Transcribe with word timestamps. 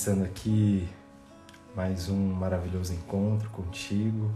começando 0.00 0.24
aqui 0.24 0.88
mais 1.76 2.08
um 2.08 2.32
maravilhoso 2.32 2.94
encontro 2.94 3.50
contigo. 3.50 4.32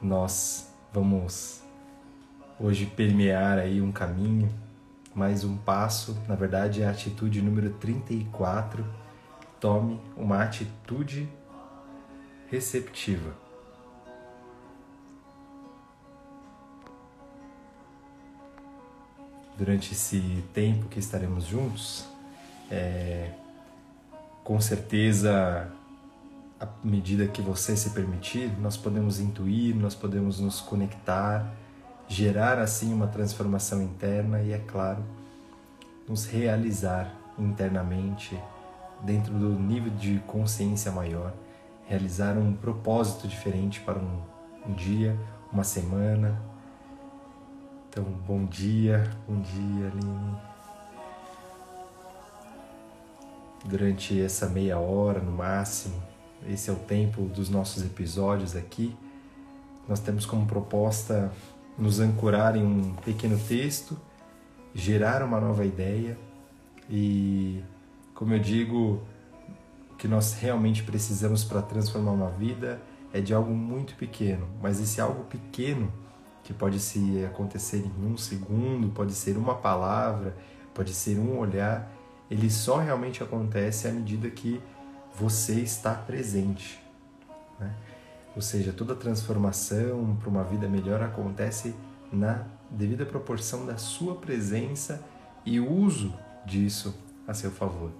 Nós 0.00 0.72
vamos 0.92 1.60
hoje 2.60 2.86
permear 2.86 3.58
aí 3.58 3.82
um 3.82 3.90
caminho, 3.90 4.48
mais 5.12 5.42
um 5.42 5.56
passo, 5.56 6.16
na 6.28 6.36
verdade 6.36 6.82
é 6.82 6.86
a 6.86 6.90
atitude 6.90 7.42
número 7.42 7.70
34. 7.70 8.86
Tome 9.58 10.00
uma 10.16 10.40
atitude 10.40 11.28
receptiva. 12.48 13.42
durante 19.58 19.92
esse 19.92 20.42
tempo 20.52 20.88
que 20.88 20.98
estaremos 20.98 21.44
juntos, 21.44 22.11
é, 22.72 23.30
com 24.42 24.58
certeza, 24.58 25.68
à 26.58 26.66
medida 26.82 27.26
que 27.26 27.42
você 27.42 27.76
se 27.76 27.90
permitir, 27.90 28.50
nós 28.58 28.78
podemos 28.78 29.20
intuir, 29.20 29.76
nós 29.76 29.94
podemos 29.94 30.40
nos 30.40 30.60
conectar, 30.60 31.52
gerar 32.08 32.58
assim 32.58 32.92
uma 32.94 33.06
transformação 33.06 33.82
interna 33.82 34.40
e, 34.40 34.52
é 34.52 34.58
claro, 34.58 35.04
nos 36.08 36.24
realizar 36.24 37.14
internamente 37.38 38.38
dentro 39.02 39.34
do 39.34 39.50
nível 39.50 39.90
de 39.90 40.18
consciência 40.26 40.90
maior, 40.90 41.34
realizar 41.86 42.38
um 42.38 42.54
propósito 42.54 43.28
diferente 43.28 43.80
para 43.80 43.98
um, 43.98 44.22
um 44.66 44.72
dia, 44.72 45.14
uma 45.52 45.64
semana, 45.64 46.40
então, 47.90 48.04
bom 48.26 48.46
dia, 48.46 49.10
bom 49.28 49.38
dia, 49.42 49.88
Aline. 49.88 50.51
Durante 53.64 54.20
essa 54.20 54.48
meia 54.48 54.78
hora 54.78 55.20
no 55.20 55.30
máximo, 55.30 56.02
esse 56.48 56.68
é 56.68 56.72
o 56.72 56.76
tempo 56.76 57.22
dos 57.22 57.48
nossos 57.48 57.84
episódios 57.84 58.56
aqui. 58.56 58.96
Nós 59.88 60.00
temos 60.00 60.26
como 60.26 60.46
proposta 60.46 61.32
nos 61.78 62.00
ancorar 62.00 62.56
em 62.56 62.64
um 62.64 62.94
pequeno 62.96 63.38
texto, 63.38 63.96
gerar 64.74 65.22
uma 65.22 65.40
nova 65.40 65.64
ideia 65.64 66.18
e, 66.90 67.62
como 68.14 68.34
eu 68.34 68.38
digo, 68.38 69.02
o 69.90 69.96
que 69.96 70.08
nós 70.08 70.34
realmente 70.34 70.82
precisamos 70.82 71.44
para 71.44 71.62
transformar 71.62 72.12
uma 72.12 72.30
vida 72.30 72.80
é 73.12 73.20
de 73.20 73.32
algo 73.32 73.54
muito 73.54 73.94
pequeno, 73.94 74.48
mas 74.60 74.80
esse 74.80 75.00
algo 75.00 75.24
pequeno 75.24 75.92
que 76.42 76.52
pode 76.52 76.80
se 76.80 77.24
acontecer 77.24 77.84
em 77.84 78.06
um 78.06 78.16
segundo, 78.16 78.88
pode 78.88 79.12
ser 79.12 79.36
uma 79.36 79.54
palavra, 79.54 80.36
pode 80.74 80.92
ser 80.92 81.18
um 81.18 81.38
olhar, 81.38 81.90
ele 82.32 82.50
só 82.50 82.78
realmente 82.78 83.22
acontece 83.22 83.86
à 83.86 83.92
medida 83.92 84.30
que 84.30 84.58
você 85.14 85.60
está 85.60 85.92
presente. 85.92 86.82
Né? 87.60 87.70
Ou 88.34 88.40
seja, 88.40 88.72
toda 88.72 88.94
transformação 88.94 90.16
para 90.18 90.30
uma 90.30 90.42
vida 90.42 90.66
melhor 90.66 91.02
acontece 91.02 91.74
na 92.10 92.46
devida 92.70 93.04
proporção 93.04 93.66
da 93.66 93.76
sua 93.76 94.14
presença 94.14 95.04
e 95.44 95.60
uso 95.60 96.14
disso 96.46 96.94
a 97.28 97.34
seu 97.34 97.50
favor. 97.50 97.90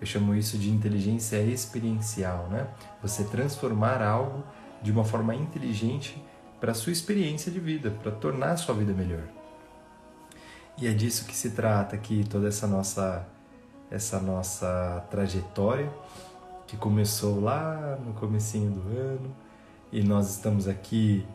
Eu 0.00 0.06
chamo 0.06 0.36
isso 0.36 0.56
de 0.56 0.70
inteligência 0.70 1.42
experiencial, 1.42 2.48
né? 2.48 2.68
Você 3.02 3.24
transformar 3.24 4.00
algo 4.00 4.44
de 4.80 4.92
uma 4.92 5.04
forma 5.04 5.34
inteligente 5.34 6.22
para 6.60 6.70
a 6.70 6.74
sua 6.74 6.92
experiência 6.92 7.50
de 7.50 7.58
vida, 7.58 7.90
para 7.90 8.12
tornar 8.12 8.52
a 8.52 8.56
sua 8.56 8.74
vida 8.74 8.92
melhor. 8.92 9.24
E 10.78 10.86
é 10.86 10.92
disso 10.92 11.24
que 11.26 11.36
se 11.36 11.50
trata 11.50 11.96
aqui 11.96 12.24
toda 12.24 12.48
essa 12.48 12.66
nossa 12.66 13.26
essa 13.90 14.20
nossa 14.20 15.04
trajetória 15.10 15.92
que 16.66 16.76
começou 16.76 17.40
lá 17.40 17.96
no 17.96 18.12
comecinho 18.12 18.70
do 18.70 18.80
ano 18.96 19.34
e 19.90 20.04
nós 20.04 20.30
estamos 20.30 20.68
aqui 20.68 21.26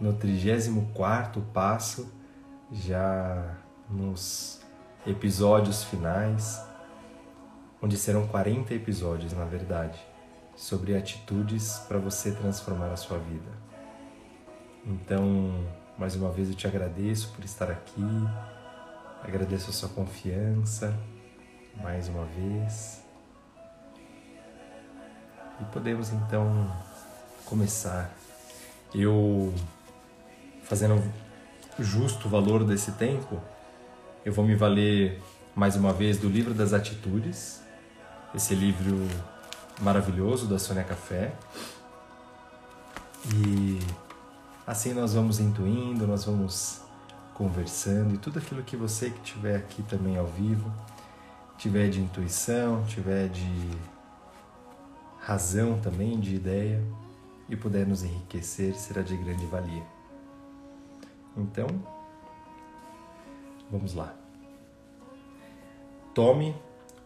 no 0.00 0.14
34º 0.14 1.42
passo, 1.52 2.12
já 2.70 3.56
nos 3.90 4.60
episódios 5.06 5.82
finais, 5.84 6.64
onde 7.82 7.96
serão 7.96 8.26
40 8.28 8.72
episódios, 8.72 9.32
na 9.32 9.44
verdade, 9.44 9.98
sobre 10.56 10.96
atitudes 10.96 11.78
para 11.88 11.98
você 11.98 12.30
transformar 12.30 12.92
a 12.92 12.96
sua 12.96 13.18
vida. 13.18 13.50
Então, 14.86 15.66
mais 15.98 16.14
uma 16.14 16.30
vez 16.30 16.48
eu 16.48 16.54
te 16.54 16.66
agradeço 16.66 17.32
por 17.32 17.44
estar 17.44 17.70
aqui, 17.70 18.04
agradeço 19.22 19.70
a 19.70 19.72
sua 19.72 19.88
confiança, 19.88 20.96
mais 21.82 22.08
uma 22.08 22.24
vez. 22.24 23.02
E 25.60 25.64
podemos 25.66 26.10
então 26.10 26.70
começar. 27.44 28.10
Eu, 28.94 29.52
fazendo 30.62 31.02
justo 31.78 32.28
valor 32.28 32.64
desse 32.64 32.92
tempo, 32.92 33.40
eu 34.24 34.32
vou 34.32 34.44
me 34.44 34.54
valer 34.54 35.22
mais 35.54 35.76
uma 35.76 35.92
vez 35.92 36.18
do 36.18 36.28
livro 36.28 36.54
das 36.54 36.72
atitudes, 36.72 37.62
esse 38.34 38.54
livro 38.54 38.96
maravilhoso 39.80 40.46
da 40.46 40.58
Sônia 40.58 40.84
Café. 40.84 41.32
E 43.34 43.80
Assim 44.66 44.94
nós 44.94 45.12
vamos 45.12 45.40
intuindo, 45.40 46.06
nós 46.06 46.24
vamos 46.24 46.80
conversando 47.34 48.14
e 48.14 48.18
tudo 48.18 48.38
aquilo 48.38 48.62
que 48.62 48.78
você 48.78 49.10
que 49.10 49.20
tiver 49.20 49.56
aqui 49.56 49.82
também 49.82 50.16
ao 50.16 50.26
vivo, 50.26 50.72
tiver 51.56 51.88
de 51.88 52.00
intuição, 52.00 52.84
tiver 52.84 53.28
de 53.28 53.70
razão 55.18 55.78
também, 55.80 56.20
de 56.20 56.34
ideia 56.34 56.82
e 57.48 57.56
puder 57.56 57.86
nos 57.86 58.02
enriquecer, 58.02 58.74
será 58.74 59.02
de 59.02 59.16
grande 59.16 59.46
valia. 59.46 59.82
Então, 61.36 61.66
vamos 63.70 63.94
lá. 63.94 64.14
Tome 66.14 66.54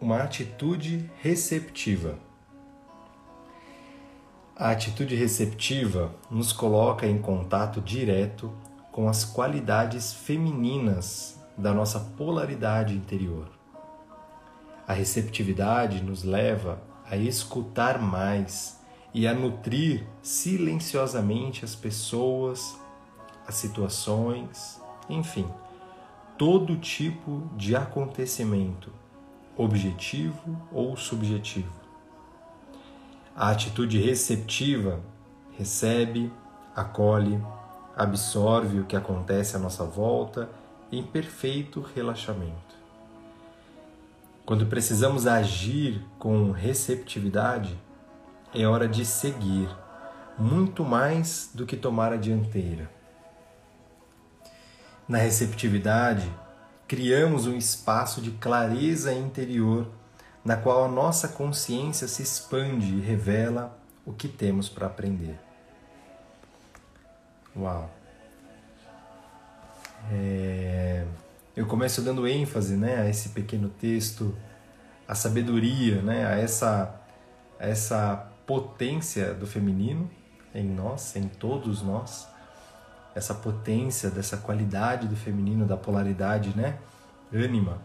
uma 0.00 0.22
atitude 0.22 1.10
receptiva. 1.22 2.18
A 4.54 4.70
atitude 4.70 5.14
receptiva 5.14 6.12
nos 6.30 6.52
coloca 6.52 7.06
em 7.06 7.18
contato 7.18 7.80
direto 7.80 8.52
com 8.90 9.08
as 9.08 9.24
qualidades 9.24 10.12
femininas 10.12 11.38
da 11.56 11.72
nossa 11.72 12.00
polaridade 12.00 12.94
interior. 12.94 13.57
A 14.88 14.94
receptividade 14.94 16.02
nos 16.02 16.24
leva 16.24 16.82
a 17.04 17.14
escutar 17.14 18.00
mais 18.00 18.80
e 19.12 19.28
a 19.28 19.34
nutrir 19.34 20.06
silenciosamente 20.22 21.62
as 21.62 21.74
pessoas, 21.74 22.74
as 23.46 23.54
situações, 23.56 24.80
enfim, 25.06 25.46
todo 26.38 26.74
tipo 26.78 27.50
de 27.54 27.76
acontecimento, 27.76 28.90
objetivo 29.58 30.58
ou 30.72 30.96
subjetivo. 30.96 31.78
A 33.36 33.50
atitude 33.50 33.98
receptiva 33.98 35.02
recebe, 35.58 36.32
acolhe, 36.74 37.38
absorve 37.94 38.80
o 38.80 38.86
que 38.86 38.96
acontece 38.96 39.54
à 39.54 39.58
nossa 39.58 39.84
volta 39.84 40.48
em 40.90 41.02
perfeito 41.02 41.82
relaxamento. 41.94 42.67
Quando 44.48 44.64
precisamos 44.64 45.26
agir 45.26 46.02
com 46.18 46.52
receptividade, 46.52 47.78
é 48.54 48.66
hora 48.66 48.88
de 48.88 49.04
seguir, 49.04 49.68
muito 50.38 50.82
mais 50.82 51.50
do 51.52 51.66
que 51.66 51.76
tomar 51.76 52.14
a 52.14 52.16
dianteira. 52.16 52.90
Na 55.06 55.18
receptividade, 55.18 56.32
criamos 56.86 57.46
um 57.46 57.58
espaço 57.58 58.22
de 58.22 58.30
clareza 58.30 59.12
interior 59.12 59.86
na 60.42 60.56
qual 60.56 60.82
a 60.82 60.88
nossa 60.88 61.28
consciência 61.28 62.08
se 62.08 62.22
expande 62.22 62.86
e 62.86 63.00
revela 63.02 63.78
o 64.06 64.14
que 64.14 64.28
temos 64.28 64.66
para 64.66 64.86
aprender. 64.86 65.38
Uau! 67.54 67.90
É... 70.10 71.04
Eu 71.58 71.66
começo 71.66 72.02
dando 72.02 72.24
ênfase 72.28 72.76
né, 72.76 73.00
a 73.00 73.08
esse 73.08 73.30
pequeno 73.30 73.68
texto, 73.68 74.32
a 75.08 75.14
sabedoria, 75.16 76.00
né, 76.00 76.24
a 76.24 76.38
essa, 76.38 76.94
a 77.58 77.66
essa 77.66 78.30
potência 78.46 79.34
do 79.34 79.44
feminino 79.44 80.08
em 80.54 80.64
nós, 80.64 81.16
em 81.16 81.26
todos 81.26 81.82
nós, 81.82 82.28
essa 83.12 83.34
potência 83.34 84.08
dessa 84.08 84.36
qualidade 84.36 85.08
do 85.08 85.16
feminino, 85.16 85.66
da 85.66 85.76
polaridade, 85.76 86.56
né, 86.56 86.78
ânima, 87.34 87.82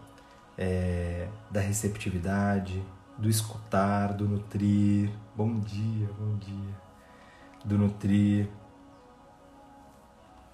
é, 0.56 1.26
da 1.50 1.58
receptividade, 1.58 2.80
do 3.18 3.28
escutar, 3.28 4.12
do 4.12 4.28
nutrir. 4.28 5.10
Bom 5.34 5.58
dia, 5.58 6.08
bom 6.16 6.36
dia. 6.38 6.74
Do 7.64 7.76
nutrir. 7.76 8.48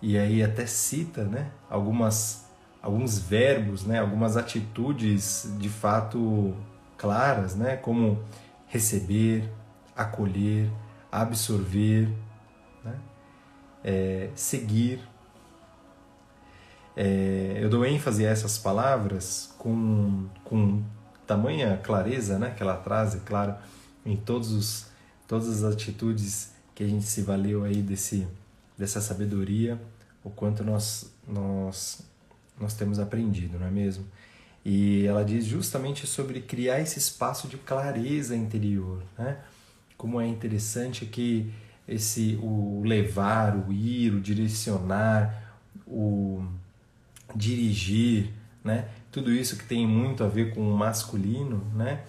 E 0.01 0.17
aí 0.17 0.43
até 0.43 0.65
cita 0.65 1.25
né, 1.25 1.51
algumas 1.69 2.49
alguns 2.83 3.19
verbos, 3.19 3.85
né, 3.85 3.99
algumas 3.99 4.37
atitudes 4.37 5.53
de 5.59 5.69
fato 5.69 6.55
claras, 6.97 7.55
né, 7.55 7.77
como 7.77 8.23
receber, 8.67 9.51
acolher, 9.97 10.71
absorver, 11.11 12.09
né, 12.85 12.99
é, 13.85 14.31
seguir. 14.35 15.01
É, 16.97 17.59
eu 17.61 17.69
dou 17.69 17.85
ênfase 17.85 18.27
a 18.27 18.31
essas 18.31 18.59
palavras 18.59 19.55
com, 19.59 20.27
com 20.45 20.83
tamanha 21.27 21.77
clareza 21.77 22.39
né, 22.39 22.53
que 22.57 22.63
ela 22.63 22.77
traz, 22.77 23.15
é 23.15 23.21
claro, 23.25 23.55
em 24.05 24.17
todos 24.17 24.53
os, 24.53 24.87
todas 25.29 25.63
as 25.63 25.73
atitudes 25.73 26.53
que 26.75 26.83
a 26.83 26.89
gente 26.89 27.05
se 27.05 27.23
valeu 27.23 27.63
aí 27.63 27.83
desse, 27.83 28.27
dessa 28.77 29.01
sabedoria, 29.01 29.81
o 30.25 30.31
quanto 30.31 30.65
nós, 30.65 31.15
nós, 31.29 32.03
nós 32.61 32.75
temos 32.75 32.99
aprendido, 32.99 33.59
não 33.59 33.67
é 33.67 33.71
mesmo? 33.71 34.05
E 34.65 35.07
ela 35.07 35.25
diz 35.25 35.47
justamente 35.47 36.07
sobre 36.07 36.41
criar 36.41 36.81
esse 36.81 36.99
espaço 36.99 37.49
de 37.49 37.57
clareza 37.57 38.37
interior, 38.37 39.03
né? 39.19 39.39
Como 39.97 40.21
é 40.21 40.27
interessante 40.27 41.07
que 41.07 41.51
esse 41.89 42.39
o 42.43 42.83
levar, 42.85 43.57
o 43.57 43.73
ir, 43.73 44.15
o 44.15 44.21
direcionar, 44.21 45.55
o 45.87 46.45
dirigir, 47.35 48.31
né? 48.63 48.89
Tudo 49.11 49.33
isso 49.33 49.57
que 49.57 49.65
tem 49.65 49.87
muito 49.87 50.23
a 50.23 50.29
ver 50.29 50.55
com 50.55 50.61
o 50.61 50.77
masculino, 50.77 51.65
né? 51.75 52.03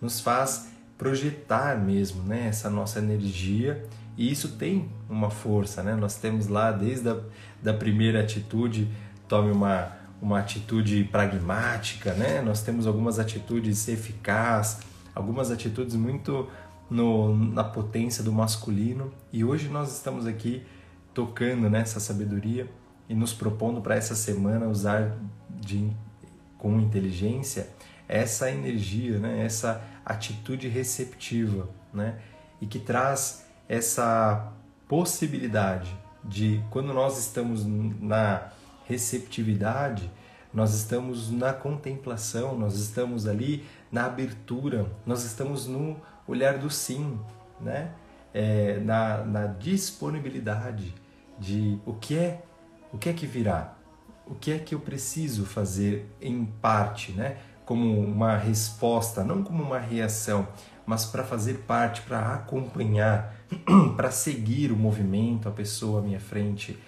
Nos 0.00 0.20
faz 0.20 0.68
projetar 0.96 1.78
mesmo, 1.78 2.22
né? 2.22 2.48
Essa 2.48 2.70
nossa 2.70 2.98
energia 2.98 3.84
e 4.16 4.30
isso 4.32 4.56
tem 4.56 4.88
uma 5.08 5.30
força, 5.30 5.82
né? 5.82 5.94
Nós 5.94 6.16
temos 6.16 6.48
lá 6.48 6.72
desde 6.72 7.08
a 7.08 7.20
da 7.62 7.74
primeira 7.74 8.20
atitude, 8.20 8.88
tome 9.28 9.50
uma 9.50 9.97
uma 10.20 10.40
atitude 10.40 11.04
pragmática, 11.04 12.12
né? 12.14 12.40
Nós 12.42 12.62
temos 12.62 12.86
algumas 12.86 13.18
atitudes 13.18 13.86
eficazes, 13.88 14.78
algumas 15.14 15.50
atitudes 15.50 15.94
muito 15.94 16.48
no, 16.90 17.34
na 17.36 17.64
potência 17.64 18.24
do 18.24 18.32
masculino 18.32 19.12
e 19.32 19.44
hoje 19.44 19.68
nós 19.68 19.94
estamos 19.94 20.26
aqui 20.26 20.62
tocando 21.12 21.68
nessa 21.68 22.00
sabedoria 22.00 22.68
e 23.08 23.14
nos 23.14 23.32
propondo 23.32 23.80
para 23.80 23.94
essa 23.94 24.14
semana 24.14 24.66
usar 24.66 25.16
de, 25.50 25.90
com 26.56 26.78
inteligência 26.80 27.68
essa 28.08 28.50
energia, 28.50 29.18
né? 29.18 29.44
essa 29.44 29.82
atitude 30.04 30.66
receptiva 30.66 31.68
né? 31.92 32.18
e 32.60 32.66
que 32.66 32.78
traz 32.78 33.46
essa 33.68 34.50
possibilidade 34.88 35.94
de 36.24 36.62
quando 36.70 36.92
nós 36.94 37.18
estamos 37.18 37.64
na 37.66 38.50
receptividade, 38.88 40.10
nós 40.52 40.74
estamos 40.74 41.30
na 41.30 41.52
contemplação, 41.52 42.58
nós 42.58 42.74
estamos 42.76 43.26
ali 43.26 43.64
na 43.92 44.06
abertura, 44.06 44.90
nós 45.04 45.24
estamos 45.24 45.66
no 45.66 45.96
olhar 46.26 46.58
do 46.58 46.70
sim, 46.70 47.18
né? 47.60 47.92
É, 48.32 48.78
na, 48.80 49.24
na 49.24 49.46
disponibilidade 49.46 50.94
de 51.38 51.78
o 51.86 51.94
que 51.94 52.16
é 52.16 52.42
o 52.92 52.98
que 52.98 53.08
é 53.08 53.12
que 53.12 53.26
virá, 53.26 53.74
o 54.26 54.34
que 54.34 54.52
é 54.52 54.58
que 54.58 54.74
eu 54.74 54.80
preciso 54.80 55.44
fazer 55.44 56.06
em 56.20 56.44
parte, 56.44 57.12
né? 57.12 57.38
Como 57.64 58.00
uma 58.00 58.36
resposta, 58.36 59.22
não 59.22 59.42
como 59.42 59.62
uma 59.62 59.78
reação, 59.78 60.48
mas 60.86 61.04
para 61.04 61.22
fazer 61.22 61.64
parte, 61.66 62.00
para 62.02 62.34
acompanhar, 62.34 63.34
para 63.96 64.10
seguir 64.10 64.72
o 64.72 64.76
movimento, 64.76 65.48
a 65.48 65.52
pessoa 65.52 66.00
à 66.00 66.02
minha 66.02 66.20
frente, 66.20 66.78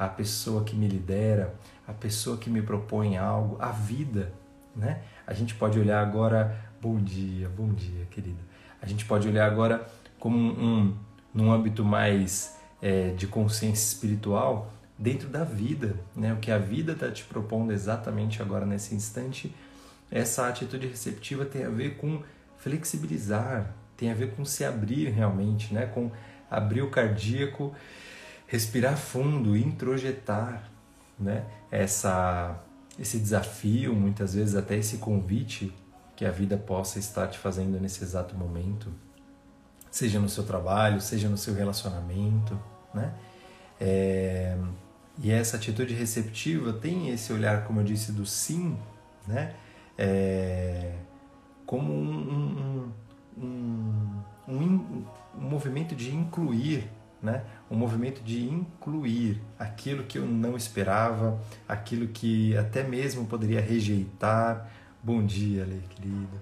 a 0.00 0.08
pessoa 0.08 0.64
que 0.64 0.74
me 0.74 0.88
lidera, 0.88 1.54
a 1.86 1.92
pessoa 1.92 2.36
que 2.36 2.48
me 2.48 2.62
propõe 2.62 3.16
algo, 3.16 3.56
a 3.60 3.70
vida, 3.70 4.32
né? 4.74 5.02
A 5.26 5.34
gente 5.34 5.54
pode 5.54 5.78
olhar 5.78 6.00
agora, 6.00 6.58
bom 6.80 6.96
dia, 6.98 7.48
bom 7.48 7.72
dia, 7.72 8.06
querido 8.10 8.50
a 8.82 8.86
gente 8.86 9.04
pode 9.04 9.28
olhar 9.28 9.46
agora 9.46 9.86
como 10.18 10.36
um, 10.36 10.96
num 11.34 11.52
âmbito 11.52 11.84
mais 11.84 12.56
é, 12.80 13.10
de 13.10 13.26
consciência 13.26 13.94
espiritual 13.94 14.72
dentro 14.98 15.28
da 15.28 15.44
vida, 15.44 15.96
né? 16.14 16.32
O 16.32 16.36
que 16.36 16.50
a 16.50 16.58
vida 16.58 16.92
está 16.92 17.10
te 17.10 17.24
propondo 17.24 17.72
exatamente 17.72 18.42
agora 18.42 18.66
nesse 18.66 18.94
instante, 18.94 19.54
essa 20.10 20.48
atitude 20.48 20.86
receptiva 20.86 21.44
tem 21.44 21.64
a 21.64 21.70
ver 21.70 21.96
com 21.96 22.22
flexibilizar, 22.58 23.72
tem 23.96 24.10
a 24.10 24.14
ver 24.14 24.32
com 24.34 24.44
se 24.44 24.64
abrir 24.64 25.08
realmente, 25.08 25.72
né? 25.72 25.86
Com 25.86 26.10
abrir 26.50 26.82
o 26.82 26.90
cardíaco, 26.90 27.74
respirar 28.50 28.96
fundo, 28.96 29.56
introjetar, 29.56 30.68
né? 31.18 31.46
Essa 31.70 32.60
esse 32.98 33.18
desafio, 33.18 33.94
muitas 33.94 34.34
vezes 34.34 34.54
até 34.54 34.76
esse 34.76 34.98
convite 34.98 35.72
que 36.14 36.26
a 36.26 36.30
vida 36.30 36.58
possa 36.58 36.98
estar 36.98 37.28
te 37.28 37.38
fazendo 37.38 37.80
nesse 37.80 38.02
exato 38.04 38.36
momento, 38.36 38.92
seja 39.90 40.18
no 40.18 40.28
seu 40.28 40.44
trabalho, 40.44 41.00
seja 41.00 41.28
no 41.28 41.38
seu 41.38 41.54
relacionamento, 41.54 42.60
né? 42.92 43.14
É, 43.80 44.58
e 45.22 45.30
essa 45.30 45.56
atitude 45.56 45.94
receptiva 45.94 46.72
tem 46.72 47.08
esse 47.08 47.32
olhar, 47.32 47.64
como 47.64 47.80
eu 47.80 47.84
disse, 47.84 48.10
do 48.12 48.26
sim, 48.26 48.76
né? 49.26 49.54
É, 49.96 50.92
como 51.64 51.92
um, 51.92 52.92
um, 53.38 53.42
um, 53.42 54.22
um, 54.48 55.04
um 55.38 55.40
movimento 55.40 55.94
de 55.94 56.14
incluir, 56.14 56.90
né? 57.22 57.42
um 57.70 57.76
movimento 57.76 58.22
de 58.22 58.48
incluir 58.48 59.40
aquilo 59.58 60.04
que 60.04 60.18
eu 60.18 60.26
não 60.26 60.56
esperava, 60.56 61.40
aquilo 61.68 62.08
que 62.08 62.56
até 62.56 62.82
mesmo 62.82 63.26
poderia 63.26 63.60
rejeitar, 63.60 64.70
Bom 65.02 65.24
dia, 65.24 65.64
Lê, 65.64 65.78
querido. 65.88 66.38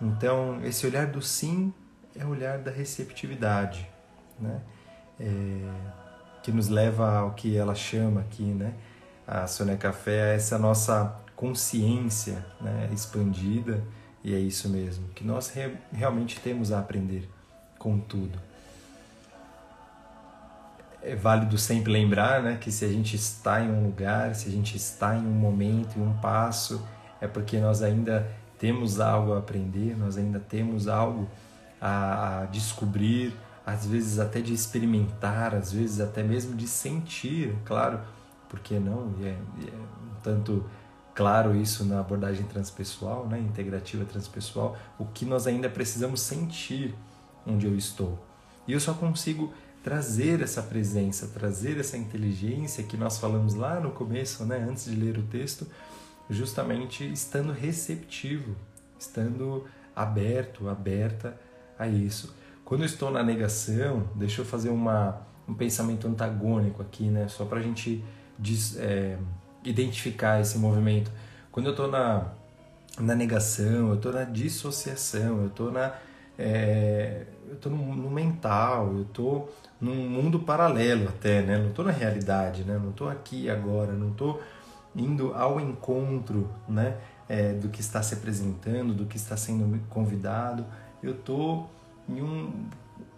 Então, 0.00 0.58
esse 0.64 0.86
olhar 0.86 1.06
do 1.06 1.20
sim 1.20 1.70
é 2.16 2.24
o 2.24 2.30
olhar 2.30 2.58
da 2.58 2.70
receptividade, 2.70 3.86
né? 4.40 4.62
É, 5.20 5.70
que 6.42 6.50
nos 6.50 6.68
leva 6.68 7.18
ao 7.18 7.32
que 7.32 7.54
ela 7.58 7.74
chama 7.74 8.22
aqui, 8.22 8.42
né? 8.42 8.72
A 9.26 9.46
Sônia 9.46 9.76
Café, 9.76 10.30
a 10.30 10.32
essa 10.32 10.58
nossa 10.58 11.14
consciência 11.36 12.42
né? 12.58 12.88
expandida, 12.90 13.84
e 14.22 14.34
é 14.34 14.38
isso 14.38 14.66
mesmo, 14.70 15.08
que 15.08 15.22
nós 15.22 15.50
re 15.50 15.76
realmente 15.92 16.40
temos 16.40 16.72
a 16.72 16.78
aprender 16.78 17.28
com 17.78 17.98
tudo. 17.98 18.38
É 21.04 21.14
válido 21.14 21.58
sempre 21.58 21.92
lembrar 21.92 22.42
né, 22.42 22.56
que 22.58 22.72
se 22.72 22.84
a 22.84 22.88
gente 22.88 23.14
está 23.14 23.60
em 23.60 23.70
um 23.70 23.84
lugar, 23.84 24.34
se 24.34 24.48
a 24.48 24.50
gente 24.50 24.76
está 24.76 25.14
em 25.14 25.26
um 25.26 25.34
momento, 25.34 25.98
em 25.98 26.02
um 26.02 26.14
passo, 26.14 26.82
é 27.20 27.26
porque 27.26 27.58
nós 27.58 27.82
ainda 27.82 28.26
temos 28.58 29.00
algo 29.00 29.34
a 29.34 29.38
aprender, 29.38 29.96
nós 29.98 30.16
ainda 30.16 30.40
temos 30.40 30.88
algo 30.88 31.28
a, 31.80 32.40
a 32.40 32.44
descobrir, 32.46 33.34
às 33.66 33.86
vezes 33.86 34.18
até 34.18 34.40
de 34.40 34.54
experimentar, 34.54 35.54
às 35.54 35.72
vezes 35.72 36.00
até 36.00 36.22
mesmo 36.22 36.56
de 36.56 36.66
sentir, 36.66 37.54
claro, 37.64 38.00
porque 38.48 38.78
não? 38.78 39.14
E 39.18 39.26
é, 39.26 39.36
e 39.58 39.68
é 39.68 39.72
um 39.74 40.20
tanto 40.22 40.64
claro 41.14 41.54
isso 41.54 41.84
na 41.84 42.00
abordagem 42.00 42.44
transpessoal, 42.46 43.26
né, 43.26 43.38
integrativa 43.38 44.04
transpessoal, 44.04 44.76
o 44.98 45.04
que 45.04 45.24
nós 45.24 45.46
ainda 45.46 45.68
precisamos 45.68 46.20
sentir 46.20 46.94
onde 47.46 47.66
eu 47.66 47.76
estou. 47.76 48.18
E 48.66 48.72
eu 48.72 48.80
só 48.80 48.94
consigo 48.94 49.52
trazer 49.84 50.40
essa 50.40 50.62
presença, 50.62 51.28
trazer 51.28 51.78
essa 51.78 51.98
inteligência 51.98 52.82
que 52.82 52.96
nós 52.96 53.18
falamos 53.18 53.54
lá 53.54 53.78
no 53.78 53.90
começo, 53.90 54.42
né, 54.46 54.66
antes 54.66 54.86
de 54.86 54.96
ler 54.96 55.18
o 55.18 55.22
texto, 55.24 55.66
justamente 56.30 57.04
estando 57.12 57.52
receptivo, 57.52 58.56
estando 58.98 59.66
aberto, 59.94 60.70
aberta 60.70 61.38
a 61.78 61.86
isso. 61.86 62.34
Quando 62.64 62.80
eu 62.80 62.86
estou 62.86 63.10
na 63.10 63.22
negação, 63.22 64.08
deixa 64.14 64.40
eu 64.40 64.46
fazer 64.46 64.70
uma, 64.70 65.20
um 65.46 65.52
pensamento 65.52 66.08
antagônico 66.08 66.80
aqui, 66.80 67.04
né? 67.04 67.28
Só 67.28 67.44
para 67.44 67.58
a 67.58 67.62
gente 67.62 68.02
é, 68.78 69.18
identificar 69.62 70.40
esse 70.40 70.56
movimento. 70.56 71.12
Quando 71.52 71.66
eu 71.66 71.72
estou 71.72 71.90
na, 71.90 72.32
na 72.98 73.14
negação, 73.14 73.90
eu 73.90 73.94
estou 73.96 74.12
na 74.12 74.24
dissociação, 74.24 75.42
eu 75.42 75.48
estou 75.48 75.70
na 75.70 75.92
é, 76.38 77.26
eu 77.48 77.54
estou 77.54 77.70
no, 77.70 77.94
no, 77.94 78.10
mental, 78.10 78.92
eu 78.92 79.02
estou 79.02 79.54
num 79.84 80.08
mundo 80.08 80.40
paralelo 80.40 81.08
até, 81.08 81.42
né? 81.42 81.58
Não 81.58 81.68
estou 81.68 81.84
na 81.84 81.92
realidade, 81.92 82.64
né? 82.64 82.78
Não 82.82 82.90
estou 82.90 83.08
aqui 83.08 83.50
agora, 83.50 83.92
não 83.92 84.10
estou 84.10 84.40
indo 84.96 85.34
ao 85.34 85.60
encontro 85.60 86.48
né, 86.68 86.96
é, 87.28 87.52
do 87.52 87.68
que 87.68 87.80
está 87.80 88.02
se 88.02 88.14
apresentando, 88.14 88.94
do 88.94 89.06
que 89.06 89.16
está 89.16 89.36
sendo 89.36 89.80
convidado, 89.88 90.64
eu 91.02 91.12
estou 91.12 91.68
em 92.08 92.22
um, 92.22 92.52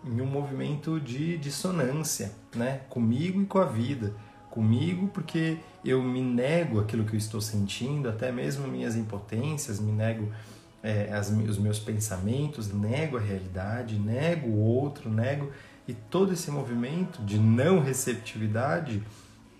em 0.04 0.20
um 0.20 0.26
movimento 0.26 1.00
de 1.00 1.36
dissonância 1.36 2.32
né, 2.54 2.80
comigo 2.88 3.42
e 3.42 3.46
com 3.46 3.58
a 3.58 3.66
vida. 3.66 4.14
Comigo, 4.50 5.08
porque 5.08 5.58
eu 5.84 6.02
me 6.02 6.22
nego 6.22 6.80
aquilo 6.80 7.04
que 7.04 7.12
eu 7.12 7.18
estou 7.18 7.42
sentindo, 7.42 8.08
até 8.08 8.32
mesmo 8.32 8.66
minhas 8.66 8.96
impotências, 8.96 9.78
me 9.78 9.92
nego 9.92 10.32
é, 10.82 11.12
as, 11.12 11.28
os 11.28 11.58
meus 11.58 11.78
pensamentos, 11.78 12.72
nego 12.72 13.18
a 13.18 13.20
realidade, 13.20 13.98
nego 13.98 14.48
o 14.48 14.58
outro, 14.58 15.10
nego. 15.10 15.52
E 15.86 15.94
todo 15.94 16.32
esse 16.32 16.50
movimento 16.50 17.22
de 17.22 17.38
não 17.38 17.80
receptividade 17.80 19.02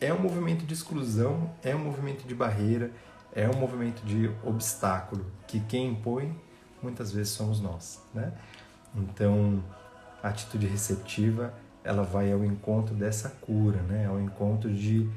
é 0.01 0.13
um 0.13 0.19
movimento 0.19 0.65
de 0.67 0.75
exclusão, 0.75 1.51
é 1.63 1.75
um 1.75 1.79
movimento 1.79 2.27
de 2.27 2.35
barreira, 2.35 2.91
é 3.33 3.49
um 3.49 3.57
movimento 3.57 4.05
de 4.05 4.31
obstáculo 4.45 5.25
que 5.47 5.61
quem 5.61 5.91
impõe 5.91 6.37
muitas 6.83 7.13
vezes 7.13 7.33
somos 7.33 7.61
nós, 7.61 8.03
né? 8.15 8.33
Então, 8.95 9.63
a 10.23 10.29
atitude 10.29 10.67
receptiva, 10.67 11.55
ela 11.85 12.03
vai 12.03 12.33
ao 12.33 12.45
encontro 12.45 12.95
dessa 12.95 13.29
cura, 13.29 13.81
né? 13.83 14.07
Ao 14.07 14.21
encontro 14.21 14.73
de 14.73 15.09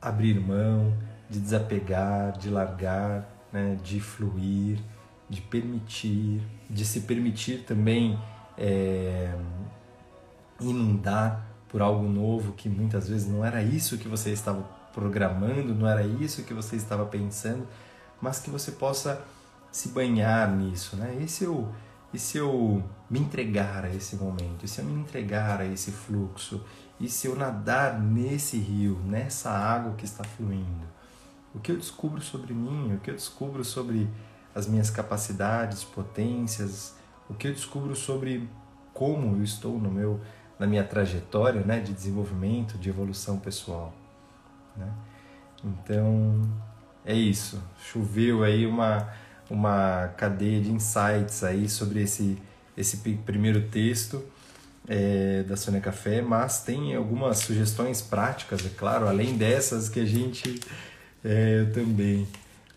abrir 0.00 0.38
mão, 0.38 0.96
de 1.28 1.40
desapegar, 1.40 2.36
de 2.38 2.50
largar, 2.50 3.28
né? 3.52 3.78
de 3.82 4.00
fluir, 4.00 4.78
de 5.28 5.40
permitir, 5.40 6.42
de 6.68 6.84
se 6.84 7.00
permitir 7.00 7.64
também 7.64 8.18
é, 8.58 9.34
inundar 10.70 11.46
por 11.68 11.82
algo 11.82 12.08
novo 12.08 12.52
que 12.52 12.68
muitas 12.68 13.08
vezes 13.08 13.26
não 13.26 13.44
era 13.44 13.62
isso 13.62 13.98
que 13.98 14.08
você 14.08 14.30
estava 14.30 14.62
programando, 14.92 15.74
não 15.74 15.88
era 15.88 16.04
isso 16.04 16.44
que 16.44 16.54
você 16.54 16.76
estava 16.76 17.04
pensando, 17.04 17.66
mas 18.20 18.38
que 18.38 18.48
você 18.48 18.72
possa 18.72 19.22
se 19.72 19.88
banhar 19.88 20.50
nisso, 20.54 20.96
né? 20.96 21.18
E 21.20 21.26
se 21.26 21.44
eu, 21.44 21.68
e 22.12 22.18
se 22.18 22.38
eu 22.38 22.82
me 23.10 23.18
entregar 23.18 23.84
a 23.84 23.92
esse 23.92 24.14
momento, 24.14 24.64
e 24.64 24.68
se 24.68 24.80
eu 24.80 24.84
me 24.84 24.92
entregar 24.92 25.60
a 25.60 25.66
esse 25.66 25.90
fluxo, 25.90 26.64
e 27.00 27.08
se 27.08 27.26
eu 27.26 27.34
nadar 27.34 28.00
nesse 28.00 28.56
rio, 28.56 29.00
nessa 29.04 29.50
água 29.50 29.94
que 29.94 30.04
está 30.04 30.22
fluindo, 30.22 30.86
o 31.52 31.58
que 31.58 31.72
eu 31.72 31.76
descubro 31.76 32.20
sobre 32.20 32.54
mim, 32.54 32.94
o 32.94 33.00
que 33.00 33.10
eu 33.10 33.14
descubro 33.14 33.64
sobre 33.64 34.08
as 34.54 34.68
minhas 34.68 34.90
capacidades, 34.90 35.82
potências, 35.82 36.94
o 37.28 37.34
que 37.34 37.48
eu 37.48 37.52
descubro 37.52 37.96
sobre 37.96 38.48
como 38.92 39.36
eu 39.36 39.42
estou 39.42 39.78
no 39.78 39.90
meu 39.90 40.20
na 40.58 40.66
minha 40.66 40.84
trajetória, 40.84 41.60
né, 41.62 41.80
de 41.80 41.92
desenvolvimento, 41.92 42.78
de 42.78 42.88
evolução 42.88 43.38
pessoal, 43.38 43.92
né? 44.76 44.88
Então, 45.64 46.42
é 47.04 47.14
isso. 47.14 47.62
Choveu 47.78 48.44
aí 48.44 48.66
uma 48.66 49.08
uma 49.50 50.08
cadeia 50.16 50.60
de 50.60 50.70
insights 50.70 51.42
aí 51.44 51.68
sobre 51.68 52.02
esse, 52.02 52.38
esse 52.76 52.98
primeiro 53.24 53.68
texto 53.68 54.24
é, 54.86 55.42
da 55.42 55.56
Sônia 55.56 55.80
Café, 55.80 56.20
mas 56.22 56.62
tem 56.62 56.94
algumas 56.94 57.38
sugestões 57.38 58.02
práticas, 58.02 58.64
é 58.64 58.68
claro, 58.68 59.06
além 59.06 59.36
dessas 59.36 59.88
que 59.88 60.00
a 60.00 60.04
gente 60.04 60.60
é, 61.22 61.64
também. 61.66 62.26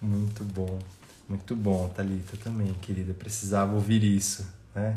Muito 0.01 0.43
bom, 0.43 0.79
muito 1.27 1.55
bom, 1.55 1.89
Thalita, 1.89 2.37
também, 2.37 2.73
querida. 2.81 3.13
Precisava 3.13 3.73
ouvir 3.73 4.03
isso, 4.03 4.47
né? 4.75 4.93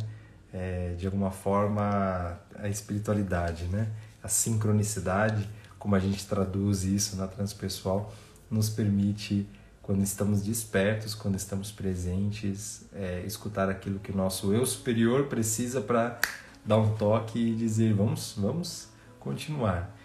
É, 0.52 0.94
de 0.98 1.06
alguma 1.06 1.30
forma, 1.30 2.38
a 2.56 2.68
espiritualidade, 2.68 3.64
né? 3.66 3.88
A 4.22 4.28
sincronicidade, 4.28 5.48
como 5.78 5.94
a 5.94 5.98
gente 5.98 6.26
traduz 6.26 6.84
isso 6.84 7.16
na 7.16 7.26
transpessoal, 7.26 8.12
nos 8.50 8.68
permite 8.68 9.46
quando 9.82 10.02
estamos 10.02 10.42
despertos, 10.42 11.14
quando 11.14 11.36
estamos 11.36 11.72
presentes, 11.72 12.84
é, 12.92 13.22
escutar 13.26 13.68
aquilo 13.68 13.98
que 13.98 14.12
o 14.12 14.16
nosso 14.16 14.52
eu 14.52 14.64
superior 14.66 15.26
precisa 15.26 15.80
para 15.80 16.20
dar 16.64 16.76
um 16.76 16.94
toque 16.94 17.38
e 17.38 17.54
dizer 17.54 17.94
vamos, 17.94 18.34
vamos 18.36 18.88
continuar. 19.18 19.96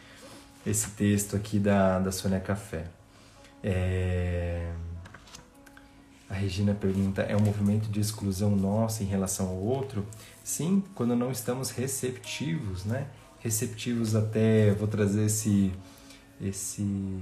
Esse 0.66 0.90
texto 0.92 1.36
aqui 1.36 1.60
da, 1.60 2.00
da 2.00 2.12
Sônia 2.12 2.40
Café. 2.40 2.86
É... 3.64 4.72
A 6.28 6.34
Regina 6.34 6.74
pergunta: 6.74 7.22
é 7.22 7.36
um 7.36 7.42
movimento 7.42 7.88
de 7.90 8.00
exclusão 8.00 8.56
nossa 8.56 9.04
em 9.04 9.06
relação 9.06 9.48
ao 9.50 9.58
outro? 9.58 10.06
Sim, 10.46 10.84
quando 10.94 11.16
não 11.16 11.32
estamos 11.32 11.72
receptivos, 11.72 12.86
né? 12.86 13.08
Receptivos 13.40 14.16
até, 14.16 14.72
vou 14.74 14.88
trazer 14.88 15.26
esse, 15.26 15.74
esse 16.40 17.20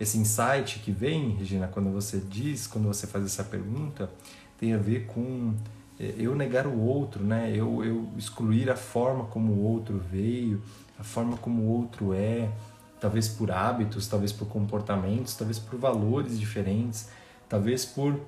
esse 0.00 0.16
insight 0.16 0.78
que 0.78 0.90
vem, 0.90 1.32
Regina, 1.32 1.68
quando 1.68 1.90
você 1.90 2.18
diz, 2.18 2.66
quando 2.66 2.86
você 2.88 3.06
faz 3.06 3.26
essa 3.26 3.44
pergunta, 3.44 4.10
tem 4.56 4.72
a 4.72 4.78
ver 4.78 5.04
com 5.04 5.54
é, 6.00 6.14
eu 6.16 6.34
negar 6.34 6.66
o 6.66 6.80
outro, 6.80 7.22
né? 7.22 7.52
Eu, 7.54 7.84
eu 7.84 8.08
excluir 8.16 8.70
a 8.70 8.76
forma 8.76 9.26
como 9.26 9.52
o 9.52 9.62
outro 9.64 9.98
veio, 10.10 10.62
a 10.98 11.04
forma 11.04 11.36
como 11.36 11.60
o 11.60 11.68
outro 11.68 12.14
é, 12.14 12.50
talvez 12.98 13.28
por 13.28 13.50
hábitos, 13.50 14.08
talvez 14.08 14.32
por 14.32 14.48
comportamentos, 14.48 15.34
talvez 15.34 15.58
por 15.58 15.78
valores 15.78 16.40
diferentes, 16.40 17.10
talvez 17.50 17.84
por 17.84 18.18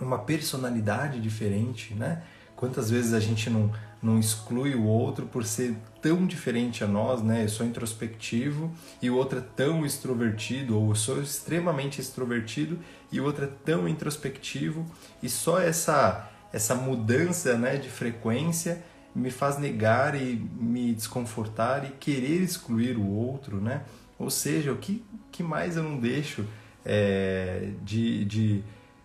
uma 0.00 0.18
personalidade 0.18 1.20
diferente, 1.20 1.94
né? 1.94 2.22
Quantas 2.56 2.90
vezes 2.90 3.12
a 3.12 3.20
gente 3.20 3.48
não, 3.48 3.72
não 4.02 4.18
exclui 4.18 4.74
o 4.74 4.84
outro 4.84 5.26
por 5.26 5.44
ser 5.44 5.76
tão 6.02 6.26
diferente 6.26 6.82
a 6.82 6.86
nós, 6.86 7.22
né? 7.22 7.44
Eu 7.44 7.48
sou 7.48 7.64
introspectivo 7.64 8.72
e 9.00 9.08
o 9.10 9.16
outro 9.16 9.38
é 9.38 9.42
tão 9.54 9.86
extrovertido, 9.86 10.78
ou 10.78 10.90
eu 10.90 10.94
sou 10.94 11.22
extremamente 11.22 12.00
extrovertido 12.00 12.78
e 13.12 13.20
o 13.20 13.24
outro 13.24 13.44
é 13.44 13.48
tão 13.64 13.88
introspectivo, 13.88 14.84
e 15.22 15.28
só 15.28 15.60
essa 15.60 16.30
essa 16.52 16.74
mudança, 16.74 17.58
né, 17.58 17.76
de 17.76 17.90
frequência 17.90 18.82
me 19.14 19.30
faz 19.30 19.58
negar 19.58 20.14
e 20.14 20.36
me 20.58 20.94
desconfortar 20.94 21.84
e 21.84 21.90
querer 21.90 22.42
excluir 22.42 22.96
o 22.96 23.06
outro, 23.06 23.60
né? 23.60 23.82
Ou 24.18 24.30
seja, 24.30 24.72
o 24.72 24.76
que, 24.76 25.04
que 25.30 25.42
mais 25.42 25.76
eu 25.76 25.82
não 25.82 25.98
deixo 25.98 26.44
é, 26.84 27.70
de, 27.82 28.24
de, 28.24 28.64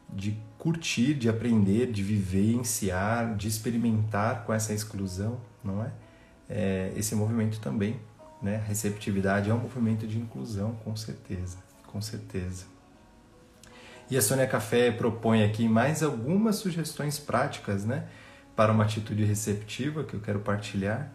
de 0.10 0.38
curtir, 0.63 1.13
de 1.13 1.27
aprender, 1.27 1.91
de 1.91 2.01
vivenciar, 2.01 3.36
de 3.36 3.50
experimentar 3.50 4.46
com 4.46 4.53
essa 4.53 4.72
exclusão, 4.72 5.41
não 5.62 5.84
é? 5.84 5.91
é 6.50 6.93
esse 6.96 7.13
movimento 7.15 7.60
também, 7.60 8.00
né? 8.41 8.63
Receptividade 8.65 9.50
é 9.50 9.53
um 9.53 9.60
movimento 9.60 10.08
de 10.08 10.17
inclusão, 10.17 10.74
com 10.86 10.96
certeza, 10.96 11.58
com 11.86 12.01
certeza. 12.01 12.63
E 14.10 14.15
a 14.15 14.22
Sônia 14.22 14.48
Café 14.48 14.89
propõe 14.89 15.43
aqui 15.43 15.67
mais 15.67 16.01
algumas 16.01 16.55
sugestões 16.55 17.20
práticas, 17.20 17.84
né? 17.84 18.08
Para 18.55 18.72
uma 18.72 18.86
atitude 18.86 19.25
receptiva 19.25 20.05
que 20.05 20.13
eu 20.13 20.22
quero 20.22 20.39
partilhar. 20.39 21.12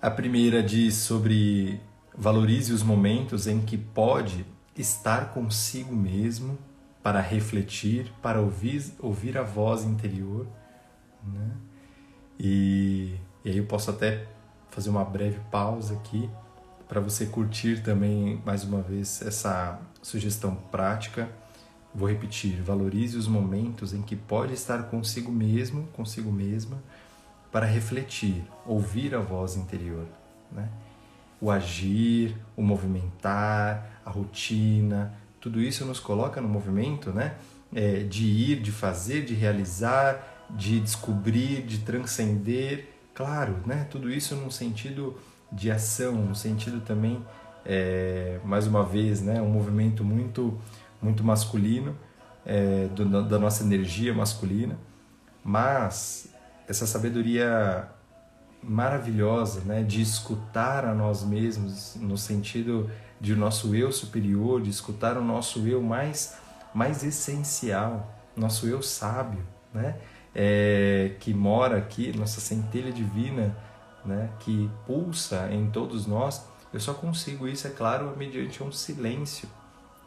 A 0.00 0.08
primeira 0.08 0.62
diz 0.62 0.94
sobre 0.94 1.80
valorize 2.16 2.72
os 2.72 2.84
momentos 2.84 3.48
em 3.48 3.60
que 3.60 3.76
pode 3.76 4.46
estar 4.76 5.32
consigo 5.32 5.96
mesmo 5.96 6.56
para 7.02 7.20
refletir, 7.20 8.12
para 8.22 8.40
ouvir, 8.40 8.92
ouvir 8.98 9.38
a 9.38 9.42
voz 9.42 9.84
interior. 9.84 10.46
Né? 11.24 11.50
E, 12.38 13.16
e 13.44 13.50
aí 13.50 13.58
eu 13.58 13.66
posso 13.66 13.90
até 13.90 14.26
fazer 14.70 14.90
uma 14.90 15.04
breve 15.04 15.40
pausa 15.50 15.94
aqui 15.94 16.28
para 16.90 17.00
você 17.00 17.26
curtir 17.26 17.82
também 17.82 18.42
mais 18.44 18.64
uma 18.64 18.82
vez 18.82 19.22
essa 19.22 19.78
sugestão 20.02 20.56
prática. 20.72 21.28
Vou 21.94 22.08
repetir: 22.08 22.60
valorize 22.60 23.16
os 23.16 23.28
momentos 23.28 23.94
em 23.94 24.02
que 24.02 24.16
pode 24.16 24.54
estar 24.54 24.82
consigo 24.84 25.30
mesmo, 25.30 25.86
consigo 25.92 26.32
mesma, 26.32 26.82
para 27.52 27.64
refletir, 27.64 28.42
ouvir 28.66 29.14
a 29.14 29.20
voz 29.20 29.56
interior. 29.56 30.06
Né? 30.50 30.68
O 31.40 31.50
agir, 31.50 32.36
o 32.56 32.62
movimentar, 32.62 34.00
a 34.04 34.10
rotina, 34.10 35.14
tudo 35.40 35.60
isso 35.60 35.84
nos 35.84 35.98
coloca 35.98 36.40
no 36.40 36.48
movimento, 36.48 37.10
né? 37.10 37.36
É, 37.72 38.00
de 38.02 38.26
ir, 38.26 38.60
de 38.60 38.72
fazer, 38.72 39.24
de 39.24 39.34
realizar, 39.34 40.46
de 40.50 40.80
descobrir, 40.80 41.62
de 41.62 41.78
transcender. 41.78 42.88
Claro, 43.14 43.56
né? 43.66 43.86
Tudo 43.90 44.10
isso 44.10 44.34
num 44.36 44.50
sentido 44.50 45.16
de 45.50 45.70
ação, 45.70 46.12
no 46.14 46.34
sentido 46.34 46.80
também, 46.80 47.24
é, 47.64 48.38
mais 48.44 48.66
uma 48.66 48.84
vez, 48.84 49.22
né? 49.22 49.40
Um 49.40 49.50
movimento 49.50 50.04
muito, 50.04 50.58
muito 51.00 51.24
masculino, 51.24 51.96
é, 52.44 52.88
do, 52.88 53.22
da 53.24 53.38
nossa 53.38 53.62
energia 53.62 54.12
masculina. 54.12 54.78
Mas 55.42 56.28
essa 56.68 56.86
sabedoria 56.86 57.88
maravilhosa, 58.62 59.60
né? 59.60 59.82
De 59.82 60.00
escutar 60.00 60.84
a 60.84 60.94
nós 60.94 61.22
mesmos 61.22 61.96
no 61.96 62.16
sentido 62.16 62.90
de 63.20 63.34
nosso 63.34 63.74
eu 63.74 63.92
superior, 63.92 64.60
de 64.60 64.70
escutar 64.70 65.16
o 65.16 65.24
nosso 65.24 65.66
eu 65.66 65.82
mais, 65.82 66.36
mais 66.74 67.02
essencial, 67.04 68.14
nosso 68.36 68.66
eu 68.66 68.82
sábio, 68.82 69.44
né? 69.72 69.96
É, 70.34 71.16
que 71.20 71.34
mora 71.34 71.76
aqui, 71.76 72.16
nossa 72.16 72.40
centelha 72.40 72.92
divina, 72.92 73.56
né? 74.04 74.30
que 74.40 74.70
pulsa 74.86 75.48
em 75.52 75.70
todos 75.70 76.06
nós, 76.06 76.46
eu 76.72 76.80
só 76.80 76.94
consigo 76.94 77.48
isso, 77.48 77.66
é 77.66 77.70
claro, 77.70 78.14
mediante 78.16 78.62
um 78.62 78.70
silêncio, 78.70 79.48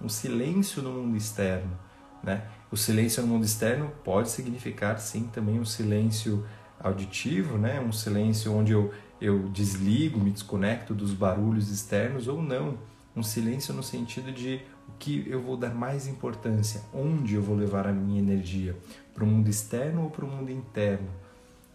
um 0.01 0.07
silêncio 0.07 0.81
no 0.81 0.91
mundo 0.91 1.17
externo. 1.17 1.77
Né? 2.23 2.43
O 2.71 2.77
silêncio 2.77 3.21
no 3.21 3.27
mundo 3.27 3.43
externo 3.43 3.91
pode 4.03 4.29
significar, 4.29 4.97
sim, 4.99 5.29
também 5.33 5.59
um 5.59 5.65
silêncio 5.65 6.45
auditivo, 6.83 7.57
né? 7.57 7.79
um 7.79 7.91
silêncio 7.91 8.53
onde 8.53 8.73
eu, 8.73 8.93
eu 9.19 9.47
desligo, 9.49 10.19
me 10.19 10.29
desconecto 10.29 10.93
dos 10.93 11.13
barulhos 11.13 11.69
externos 11.69 12.27
ou 12.27 12.41
não 12.41 12.77
um 13.15 13.23
silêncio 13.23 13.73
no 13.73 13.83
sentido 13.83 14.31
de 14.31 14.61
o 14.87 14.93
que 14.97 15.23
eu 15.27 15.41
vou 15.41 15.55
dar 15.55 15.73
mais 15.73 16.07
importância, 16.07 16.81
onde 16.93 17.35
eu 17.35 17.41
vou 17.41 17.55
levar 17.55 17.87
a 17.87 17.93
minha 17.93 18.19
energia, 18.19 18.75
para 19.13 19.23
o 19.23 19.27
mundo 19.27 19.47
externo 19.49 20.03
ou 20.03 20.09
para 20.09 20.25
o 20.25 20.27
mundo 20.27 20.51
interno. 20.51 21.07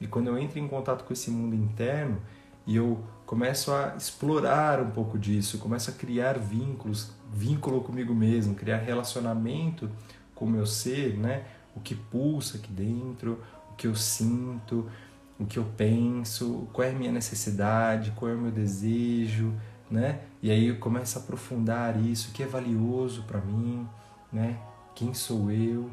E 0.01 0.07
quando 0.07 0.29
eu 0.29 0.39
entro 0.39 0.59
em 0.59 0.69
contato 0.69 1.05
com 1.05 1.13
esse 1.13 1.31
mundo 1.31 1.55
interno 1.55 2.21
e 2.67 2.77
eu 2.77 3.03
começo 3.25 3.73
a 3.73 3.95
explorar 3.97 4.81
um 4.81 4.91
pouco 4.91 5.19
disso, 5.19 5.59
começo 5.59 5.91
a 5.91 5.93
criar 5.93 6.39
vínculos, 6.39 7.13
vínculo 7.33 7.81
comigo 7.81 8.15
mesmo, 8.15 8.55
criar 8.55 8.79
relacionamento 8.79 9.91
com 10.35 10.45
o 10.45 10.51
meu 10.51 10.67
ser, 10.67 11.17
né? 11.17 11.45
O 11.75 11.81
que 11.81 11.95
pulsa 11.95 12.59
aqui 12.59 12.73
dentro, 12.73 13.41
que 13.79 13.87
eu 13.87 13.95
sinto, 13.95 14.91
o 15.39 15.47
que 15.47 15.59
eu 15.59 15.65
penso, 15.77 16.69
qual 16.73 16.87
é 16.87 16.91
a 16.91 16.95
minha 16.95 17.13
necessidade, 17.13 18.13
qual 18.17 18.31
é 18.31 18.35
o 18.35 18.39
meu 18.39 18.51
desejo, 18.51 19.55
né? 19.91 20.21
E 20.43 20.51
aí 20.51 20.67
eu 20.67 20.79
começo 20.79 21.19
a 21.19 21.23
aprofundar 21.23 21.99
isso, 22.05 22.31
o 22.31 22.33
que 22.33 22.43
é 22.43 22.47
valioso 22.47 23.23
para 23.23 23.41
mim, 23.41 23.89
né? 24.33 24.59
Quem 24.95 25.15
sou 25.15 25.51
eu? 25.51 25.89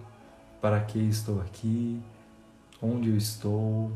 Para 0.60 0.82
que 0.82 0.98
estou 1.00 1.39
aqui? 1.39 2.01
Onde 2.82 3.10
eu 3.10 3.15
estou 3.15 3.92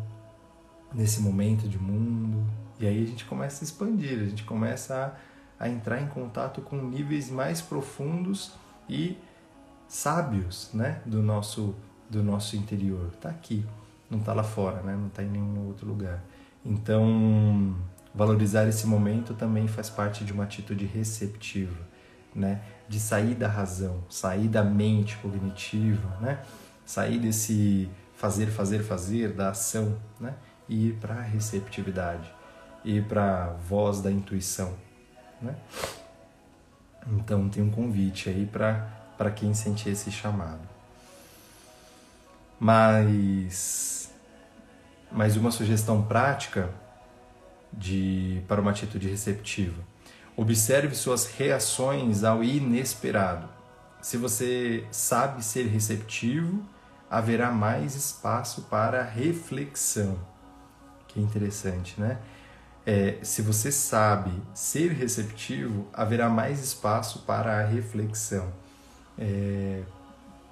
nesse 0.94 1.20
momento 1.20 1.68
de 1.68 1.80
mundo? 1.80 2.48
E 2.80 2.86
aí 2.86 3.04
a 3.04 3.08
gente 3.08 3.26
começa 3.26 3.64
a 3.64 3.66
expandir, 3.66 4.20
a 4.20 4.26
gente 4.26 4.44
começa 4.44 5.18
a, 5.60 5.66
a 5.66 5.68
entrar 5.68 6.00
em 6.00 6.08
contato 6.08 6.62
com 6.62 6.78
níveis 6.78 7.30
mais 7.30 7.60
profundos 7.60 8.54
e 8.88 9.18
sábios, 9.88 10.70
né, 10.74 11.02
do 11.06 11.24
nosso 11.24 11.76
do 12.10 12.24
nosso 12.24 12.56
interior. 12.56 13.12
Está 13.14 13.30
aqui, 13.30 13.66
não 14.10 14.20
está 14.20 14.34
lá 14.34 14.44
fora, 14.44 14.82
né? 14.82 14.96
Não 14.96 15.08
está 15.08 15.24
em 15.24 15.30
nenhum 15.30 15.68
outro 15.68 15.88
lugar. 15.88 16.24
Então, 16.66 17.76
valorizar 18.14 18.68
esse 18.68 18.88
momento 18.88 19.34
também 19.34 19.68
faz 19.68 19.90
parte 19.90 20.26
de 20.26 20.34
uma 20.34 20.44
atitude 20.44 20.86
receptiva, 20.86 21.78
né? 22.34 22.62
De 22.88 23.00
sair 23.00 23.36
da 23.36 23.48
razão, 23.48 24.04
sair 24.10 24.48
da 24.48 24.64
mente 24.64 25.16
cognitiva, 25.18 26.18
né? 26.20 26.40
Sair 26.86 27.20
desse 27.20 27.90
fazer, 28.16 28.48
fazer, 28.48 28.84
fazer, 28.84 29.34
da 29.34 29.50
ação, 29.50 29.98
né? 30.20 30.34
E 30.68 30.88
ir 30.88 30.94
para 30.96 31.16
a 31.16 31.22
receptividade 31.22 32.30
e 32.84 33.02
para 33.02 33.46
a 33.46 33.48
voz 33.54 34.02
da 34.02 34.12
intuição, 34.12 34.74
né? 35.42 35.56
Então 37.08 37.48
tem 37.50 37.64
um 37.64 37.72
convite 37.72 38.30
aí 38.30 38.46
para 38.46 39.32
quem 39.32 39.54
sentir 39.54 39.90
esse 39.90 40.12
chamado. 40.12 40.79
Mas 42.60 44.12
mais 45.12 45.36
uma 45.38 45.50
sugestão 45.50 46.04
prática 46.04 46.70
de 47.72 48.44
para 48.48 48.62
uma 48.62 48.72
atitude 48.72 49.08
receptiva. 49.08 49.82
Observe 50.36 50.96
suas 50.96 51.26
reações 51.28 52.24
ao 52.24 52.44
inesperado. 52.44 53.48
Se 54.02 54.18
você 54.18 54.86
sabe 54.92 55.44
ser 55.44 55.68
receptivo, 55.68 56.64
haverá 57.10 57.52
mais 57.52 57.96
espaço 57.96 58.64
para 58.64 59.04
reflexão. 59.04 60.18
Que 61.08 61.20
interessante, 61.20 62.00
né? 62.00 62.20
é, 62.90 63.18
se 63.22 63.44
você 63.44 63.72
sabe 63.72 64.32
ser 64.52 64.94
receptivo, 64.94 65.88
haverá 65.94 66.28
mais 66.28 66.60
espaço 66.60 67.20
para 67.20 67.60
a 67.60 67.64
reflexão. 67.64 68.52
É, 69.16 69.84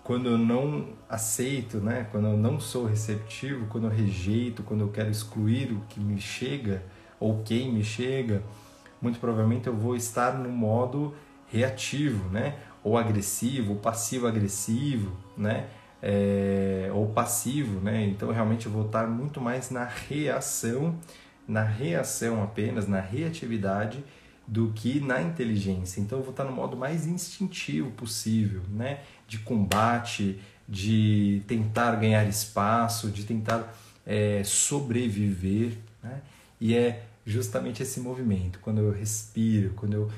quando 0.07 0.29
eu 0.29 0.37
não 0.37 0.87
aceito, 1.09 1.79
né? 1.79 2.07
quando 2.09 2.27
eu 2.27 2.37
não 2.37 2.61
sou 2.61 2.85
receptivo, 2.85 3.67
quando 3.67 3.87
eu 3.87 3.91
rejeito, 3.91 4.63
quando 4.63 4.79
eu 4.79 4.87
quero 4.87 5.11
excluir 5.11 5.73
o 5.73 5.81
que 5.89 5.99
me 5.99 6.17
chega 6.17 6.81
ou 7.19 7.43
quem 7.43 7.73
me 7.73 7.83
chega, 7.83 8.41
muito 9.01 9.19
provavelmente 9.19 9.67
eu 9.67 9.75
vou 9.75 9.97
estar 9.97 10.31
no 10.31 10.47
modo 10.47 11.13
reativo, 11.51 12.29
né? 12.29 12.57
ou 12.81 12.97
agressivo, 12.97 13.73
ou 13.73 13.79
passivo-agressivo, 13.79 15.11
né? 15.37 15.67
É, 16.01 16.89
ou 16.93 17.07
passivo, 17.07 17.81
né? 17.81 18.05
Então 18.05 18.31
realmente 18.31 18.67
eu 18.67 18.71
vou 18.71 18.85
estar 18.85 19.07
muito 19.07 19.41
mais 19.41 19.71
na 19.71 19.83
reação 19.83 20.95
na 21.47 21.63
reação 21.63 22.43
apenas, 22.43 22.87
na 22.87 22.99
reatividade, 22.99 24.03
do 24.47 24.71
que 24.73 24.99
na 24.99 25.21
inteligência. 25.21 25.99
Então 25.99 26.19
eu 26.19 26.23
vou 26.23 26.31
estar 26.31 26.45
no 26.45 26.51
modo 26.51 26.77
mais 26.77 27.05
instintivo 27.05 27.91
possível, 27.91 28.61
né? 28.69 29.01
De 29.27 29.39
combate, 29.39 30.39
de 30.67 31.41
tentar 31.47 31.95
ganhar 31.95 32.23
espaço, 32.27 33.09
de 33.09 33.25
tentar 33.25 33.75
é, 34.05 34.41
sobreviver, 34.43 35.73
né? 36.01 36.21
E 36.59 36.75
é 36.75 37.03
justamente 37.25 37.83
esse 37.83 37.99
movimento, 37.99 38.59
quando 38.59 38.79
eu 38.79 38.91
respiro, 38.91 39.73
quando 39.75 39.93
eu, 39.93 40.11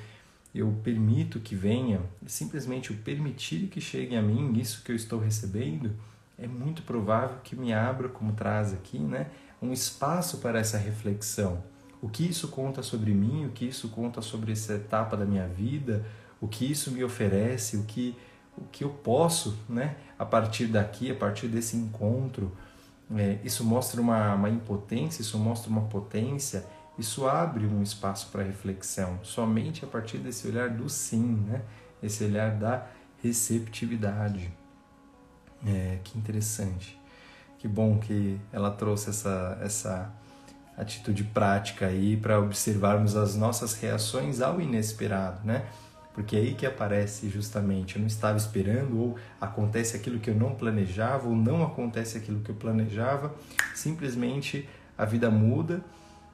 eu 0.54 0.72
permito 0.84 1.40
que 1.40 1.56
venha, 1.56 2.00
simplesmente 2.28 2.92
o 2.92 2.96
permitir 2.96 3.68
que 3.68 3.82
chegue 3.82 4.16
a 4.16 4.22
mim 4.22 4.58
isso 4.60 4.84
que 4.84 4.92
eu 4.92 4.96
estou 4.96 5.20
recebendo, 5.20 5.92
é 6.38 6.48
muito 6.48 6.84
provável 6.84 7.38
que 7.44 7.56
me 7.56 7.74
abra, 7.74 8.08
como 8.08 8.32
traz 8.34 8.74
aqui, 8.74 9.00
né? 9.00 9.28
um 9.62 9.74
espaço 9.74 10.38
para 10.38 10.60
essa 10.60 10.78
reflexão. 10.78 11.62
O 12.02 12.08
que 12.08 12.28
isso 12.28 12.48
conta 12.48 12.82
sobre 12.82 13.14
mim, 13.14 13.46
o 13.46 13.50
que 13.50 13.66
isso 13.66 13.90
conta 13.90 14.22
sobre 14.22 14.54
essa 14.54 14.74
etapa 14.74 15.18
da 15.18 15.26
minha 15.26 15.48
vida, 15.48 16.06
o 16.40 16.48
que 16.48 16.70
isso 16.70 16.92
me 16.92 17.04
oferece, 17.04 17.78
o 17.78 17.84
que, 17.84 18.16
o 18.58 18.64
que 18.72 18.84
eu 18.84 18.90
posso, 18.90 19.58
né, 19.68 19.98
a 20.18 20.26
partir 20.26 20.68
daqui, 20.68 21.12
a 21.12 21.16
partir 21.16 21.48
desse 21.48 21.76
encontro. 21.76 22.52
É, 23.16 23.40
isso 23.44 23.64
mostra 23.64 24.00
uma, 24.00 24.36
uma 24.36 24.50
impotência, 24.50 25.22
isso 25.22 25.38
mostra 25.38 25.70
uma 25.70 25.82
potência, 25.82 26.66
isso 26.98 27.28
abre 27.28 27.66
um 27.66 27.82
espaço 27.82 28.30
para 28.32 28.44
reflexão, 28.44 29.20
somente 29.24 29.84
a 29.84 29.88
partir 29.88 30.20
desse 30.20 30.48
olhar 30.48 30.70
do 30.70 30.88
sim, 30.90 31.44
né? 31.48 31.64
esse 32.02 32.24
olhar 32.24 32.52
da 32.52 32.88
receptividade. 33.22 34.52
É, 35.66 36.00
que 36.04 36.18
interessante. 36.18 37.00
Que 37.58 37.68
bom 37.68 38.00
que 38.00 38.40
ela 38.54 38.72
trouxe 38.72 39.10
essa, 39.10 39.58
essa 39.62 40.14
atitude 40.80 41.24
prática 41.26 41.88
aí 41.88 42.16
para 42.16 42.40
observarmos 42.40 43.16
as 43.16 43.36
nossas 43.36 43.74
reações 43.74 44.42
ao 44.42 44.62
inesperado, 44.62 45.46
né? 45.46 45.66
Porque 46.14 46.36
é 46.36 46.40
aí 46.40 46.54
que 46.54 46.66
aparece 46.66 47.30
justamente, 47.30 47.96
eu 47.96 48.00
não 48.00 48.08
estava 48.08 48.38
esperando, 48.38 49.00
ou 49.00 49.16
acontece 49.40 49.96
aquilo 49.96 50.20
que 50.20 50.30
eu 50.30 50.36
não 50.36 50.56
planejava, 50.56 51.28
ou 51.28 51.36
não 51.36 51.64
acontece 51.64 52.18
aquilo 52.18 52.42
que 52.42 52.50
eu 52.50 52.56
planejava, 52.56 53.34
simplesmente 53.76 54.68
a 54.98 55.06
vida 55.06 55.30
muda, 55.30 55.82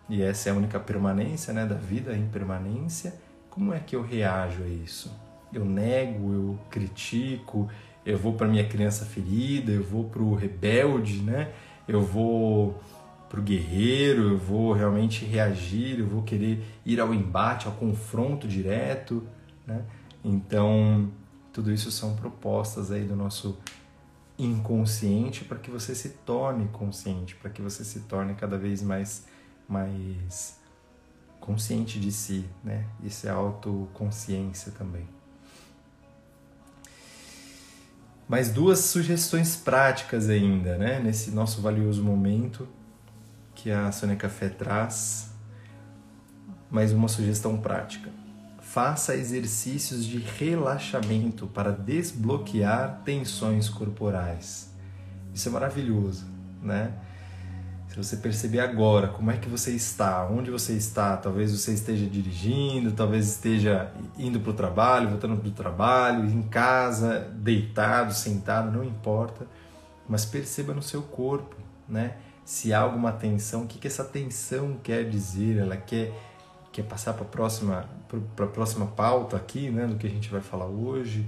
e 0.08 0.22
essa 0.22 0.50
é 0.50 0.52
a 0.52 0.56
única 0.56 0.80
permanência 0.80 1.54
né, 1.54 1.66
da 1.66 1.76
vida, 1.76 2.12
a 2.12 2.18
impermanência. 2.18 3.14
Como 3.50 3.74
é 3.74 3.80
que 3.80 3.96
eu 3.96 4.02
reajo 4.02 4.64
a 4.64 4.68
isso? 4.68 5.12
Eu 5.52 5.66
nego, 5.66 6.34
eu 6.34 6.60
critico, 6.70 7.70
eu 8.06 8.18
vou 8.18 8.34
para 8.34 8.48
minha 8.48 8.68
criança 8.68 9.06
ferida, 9.06 9.72
eu 9.72 9.84
vou 9.84 10.06
para 10.06 10.22
o 10.22 10.36
rebelde, 10.36 11.22
né? 11.22 11.52
Eu 11.88 12.02
vou 12.02 12.80
para 13.30 13.40
o 13.40 13.44
guerreiro, 13.44 14.30
eu 14.32 14.38
vou 14.38 14.74
realmente 14.74 15.26
reagir, 15.26 16.00
eu 16.00 16.08
vou 16.08 16.24
querer 16.24 16.64
ir 16.86 17.00
ao 17.00 17.14
embate, 17.14 17.68
ao 17.68 17.74
confronto 17.74 18.48
direto, 18.48 19.24
né? 19.66 19.84
Então, 20.24 21.12
tudo 21.52 21.72
isso 21.72 21.92
são 21.92 22.16
propostas 22.16 22.92
aí 22.92 23.04
do 23.04 23.16
nosso 23.16 23.58
inconsciente 24.38 25.44
para 25.46 25.58
que 25.58 25.72
você 25.72 25.96
se 25.96 26.10
torne 26.10 26.68
consciente, 26.68 27.36
para 27.36 27.50
que 27.50 27.62
você 27.62 27.84
se 27.84 28.02
torne 28.02 28.36
cada 28.36 28.58
vez 28.58 28.82
mais 28.82 29.26
mais 29.68 30.60
consciente 31.40 32.00
de 32.00 32.12
si, 32.12 32.46
né? 32.64 32.86
Isso 33.04 33.28
é 33.28 33.30
autoconsciência 33.30 34.72
também. 34.72 35.08
Mais 38.28 38.50
duas 38.50 38.80
sugestões 38.80 39.56
práticas 39.56 40.30
ainda, 40.30 40.78
né? 40.78 41.00
Nesse 41.00 41.32
nosso 41.32 41.62
valioso 41.62 42.04
momento 42.04 42.68
que 43.66 43.72
a 43.72 43.92
Sônia 43.92 44.16
Café 44.16 44.48
traz. 44.48 45.32
Mais 46.70 46.94
uma 46.94 47.08
sugestão 47.08 47.58
prática. 47.58 48.12
Faça 48.62 49.16
exercícios 49.16 50.06
de 50.06 50.20
relaxamento 50.20 51.48
para 51.48 51.72
desbloquear 51.72 53.02
tensões 53.04 53.68
corporais. 53.68 54.72
Isso 55.34 55.50
é 55.50 55.52
maravilhoso, 55.52 56.28
né? 56.62 56.94
Se 57.88 57.98
você 57.98 58.18
perceber 58.18 58.60
agora 58.60 59.08
como 59.08 59.32
é 59.32 59.38
que 59.38 59.50
você 59.50 59.72
está, 59.72 60.28
onde 60.28 60.52
você 60.52 60.74
está, 60.74 61.18
talvez 61.18 61.52
você 61.52 61.74
esteja 61.74 62.06
dirigindo, 62.06 62.92
talvez 62.92 63.28
esteja 63.28 63.92
indo 64.16 64.40
para 64.40 64.52
o 64.52 64.54
trabalho, 64.54 65.10
voltando 65.10 65.38
para 65.38 65.50
o 65.50 65.52
trabalho, 65.52 66.24
em 66.30 66.44
casa, 66.44 67.32
deitado, 67.34 68.14
sentado, 68.14 68.72
não 68.72 68.84
importa, 68.84 69.48
mas 70.08 70.24
perceba 70.24 70.72
no 70.72 70.84
seu 70.84 71.02
corpo, 71.02 71.56
né? 71.90 72.18
Se 72.46 72.72
há 72.74 72.80
alguma 72.80 73.12
tensão, 73.12 73.64
o 73.64 73.68
que, 73.68 73.80
que 73.80 73.88
essa 73.88 74.06
tensão 74.06 74.78
quer 74.82 75.10
dizer? 75.10 75.58
Ela 75.58 75.76
quer, 75.76 76.14
quer 76.72 76.84
passar 76.84 77.14
para 77.14 77.24
a 77.24 77.28
próxima, 77.28 77.90
próxima 78.54 78.86
pauta 78.86 79.36
aqui, 79.36 79.70
né? 79.70 79.88
Do 79.88 79.96
que 79.96 80.08
a 80.08 80.10
gente 80.10 80.30
vai 80.30 80.42
falar 80.42 80.68
hoje 80.68 81.26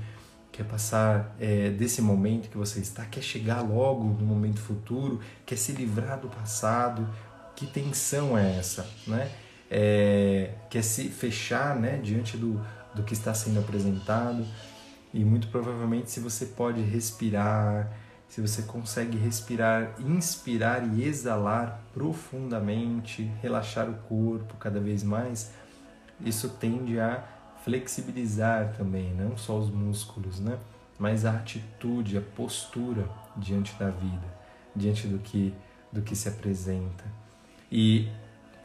quer 0.58 0.64
passar 0.64 1.36
é, 1.40 1.70
desse 1.70 2.02
momento 2.02 2.50
que 2.50 2.58
você 2.58 2.80
está, 2.80 3.06
quer 3.06 3.22
chegar 3.22 3.62
logo 3.62 4.04
no 4.04 4.26
momento 4.26 4.60
futuro, 4.60 5.20
quer 5.46 5.56
se 5.56 5.72
livrar 5.72 6.20
do 6.20 6.28
passado. 6.28 7.08
Que 7.56 7.68
tensão 7.68 8.36
é 8.36 8.58
essa, 8.58 8.88
né? 9.06 9.32
É, 9.70 10.56
quer 10.70 10.84
se 10.84 11.10
fechar, 11.10 11.76
né, 11.76 12.00
diante 12.02 12.38
do, 12.38 12.60
do 12.96 13.04
que 13.04 13.14
está 13.14 13.34
sendo 13.34 13.60
apresentado 13.60 14.46
e 15.14 15.26
muito 15.26 15.50
provavelmente 15.50 16.10
se 16.10 16.20
você 16.20 16.46
pode 16.46 16.82
respirar, 16.82 17.92
se 18.28 18.42
você 18.42 18.64
consegue 18.64 19.18
respirar, 19.18 19.96
inspirar 20.00 20.86
e 20.96 21.04
exalar 21.04 21.82
profundamente, 21.94 23.24
relaxar 23.42 23.90
o 23.90 23.94
corpo 24.08 24.56
cada 24.58 24.80
vez 24.80 25.04
mais, 25.04 25.52
isso 26.20 26.50
tende 26.50 27.00
a 27.00 27.24
flexibilizar 27.64 28.74
também, 28.78 29.14
não 29.14 29.38
só 29.38 29.58
os 29.58 29.70
músculos, 29.70 30.40
né? 30.40 30.58
mas 31.00 31.26
a 31.26 31.32
atitude, 31.32 32.18
a 32.18 32.22
postura 32.22 33.08
diante 33.36 33.74
da 33.76 33.90
vida, 33.90 34.26
diante 34.76 35.08
do 35.08 35.20
que, 35.20 35.54
do 35.92 36.02
que 36.02 36.16
se 36.16 36.28
apresenta. 36.28 37.04
E 37.72 38.10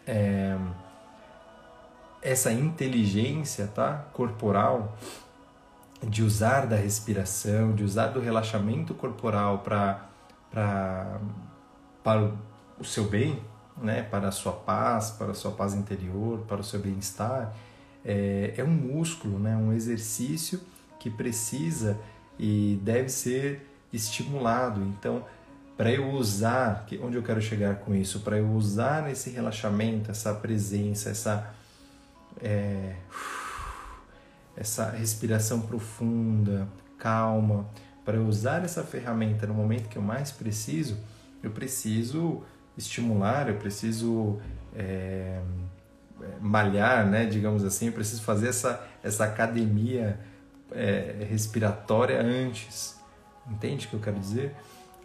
é, 0.07 0.57
essa 2.22 2.53
inteligência 2.53 3.66
tá, 3.66 4.07
corporal 4.12 4.96
de 6.09 6.23
usar 6.23 6.67
da 6.67 6.77
respiração, 6.77 7.75
de 7.75 7.85
usar 7.85 8.09
do 8.09 8.21
relaxamento 8.21 8.95
corporal 8.95 9.59
para 9.59 10.09
para 12.03 12.33
o 12.79 12.85
seu 12.85 13.05
bem, 13.05 13.41
né, 13.81 14.03
para 14.03 14.29
a 14.29 14.33
sua 14.33 14.53
paz, 14.53 15.11
para 15.12 15.31
a 15.31 15.35
sua 15.35 15.53
paz 15.53 15.73
interior, 15.73 16.41
para 16.41 16.61
o 16.61 16.65
seu 16.65 16.81
bem-estar, 16.81 17.55
é, 18.05 18.53
é 18.57 18.65
um 18.65 18.71
músculo, 18.71 19.38
né, 19.38 19.57
um 19.57 19.73
exercício 19.73 20.61
que 20.99 21.09
precisa 21.09 21.99
e 22.38 22.79
deve 22.83 23.09
ser 23.09 23.67
estimulado. 23.93 24.83
Então, 24.83 25.25
para 25.77 25.91
eu 25.91 26.11
usar, 26.11 26.87
onde 27.03 27.17
eu 27.17 27.23
quero 27.23 27.41
chegar 27.41 27.77
com 27.77 27.95
isso? 27.95 28.21
Para 28.21 28.38
eu 28.38 28.51
usar 28.51 29.11
esse 29.11 29.31
relaxamento, 29.31 30.11
essa 30.11 30.35
presença, 30.35 31.11
essa 31.11 31.55
é, 32.41 32.97
essa 34.57 34.91
respiração 34.91 35.61
profunda, 35.62 36.69
calma, 36.99 37.69
para 38.05 38.21
usar 38.21 38.65
essa 38.65 38.83
ferramenta 38.83 39.47
no 39.47 39.55
momento 39.55 39.88
que 39.88 39.97
eu 39.97 40.03
mais 40.03 40.31
preciso, 40.31 40.99
eu 41.43 41.51
preciso 41.51 42.43
estimular, 42.77 43.49
eu 43.49 43.57
preciso 43.57 44.41
é, 44.75 45.41
malhar, 46.41 47.07
né, 47.07 47.27
digamos 47.27 47.65
assim, 47.65 47.87
eu 47.87 47.93
preciso 47.93 48.23
fazer 48.23 48.49
essa, 48.49 48.87
essa 49.03 49.25
academia 49.25 50.19
é, 50.71 51.27
respiratória 51.29 52.21
antes. 52.21 53.01
Entende 53.49 53.87
o 53.87 53.91
que 53.91 53.97
eu 53.97 54.01
quero 54.01 54.19
dizer? 54.19 54.55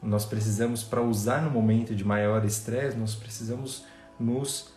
Nós 0.02 0.26
precisamos, 0.26 0.84
para 0.84 1.02
usar 1.02 1.42
no 1.42 1.50
momento 1.50 1.96
de 1.96 2.04
maior 2.04 2.46
estresse, 2.46 2.96
nós 2.96 3.16
precisamos 3.16 3.86
nos 4.20 4.74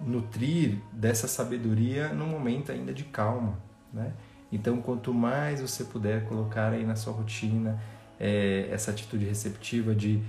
nutrir 0.00 0.78
dessa 0.92 1.26
sabedoria 1.28 2.08
no 2.08 2.26
momento 2.26 2.72
ainda 2.72 2.92
de 2.92 3.04
calma, 3.04 3.58
né? 3.96 4.12
Então, 4.52 4.80
quanto 4.80 5.12
mais 5.12 5.60
você 5.60 5.82
puder 5.82 6.24
colocar 6.26 6.72
aí 6.72 6.84
na 6.84 6.94
sua 6.94 7.12
rotina 7.12 7.80
é, 8.20 8.68
essa 8.70 8.92
atitude 8.92 9.24
receptiva 9.24 9.94
de 9.94 10.22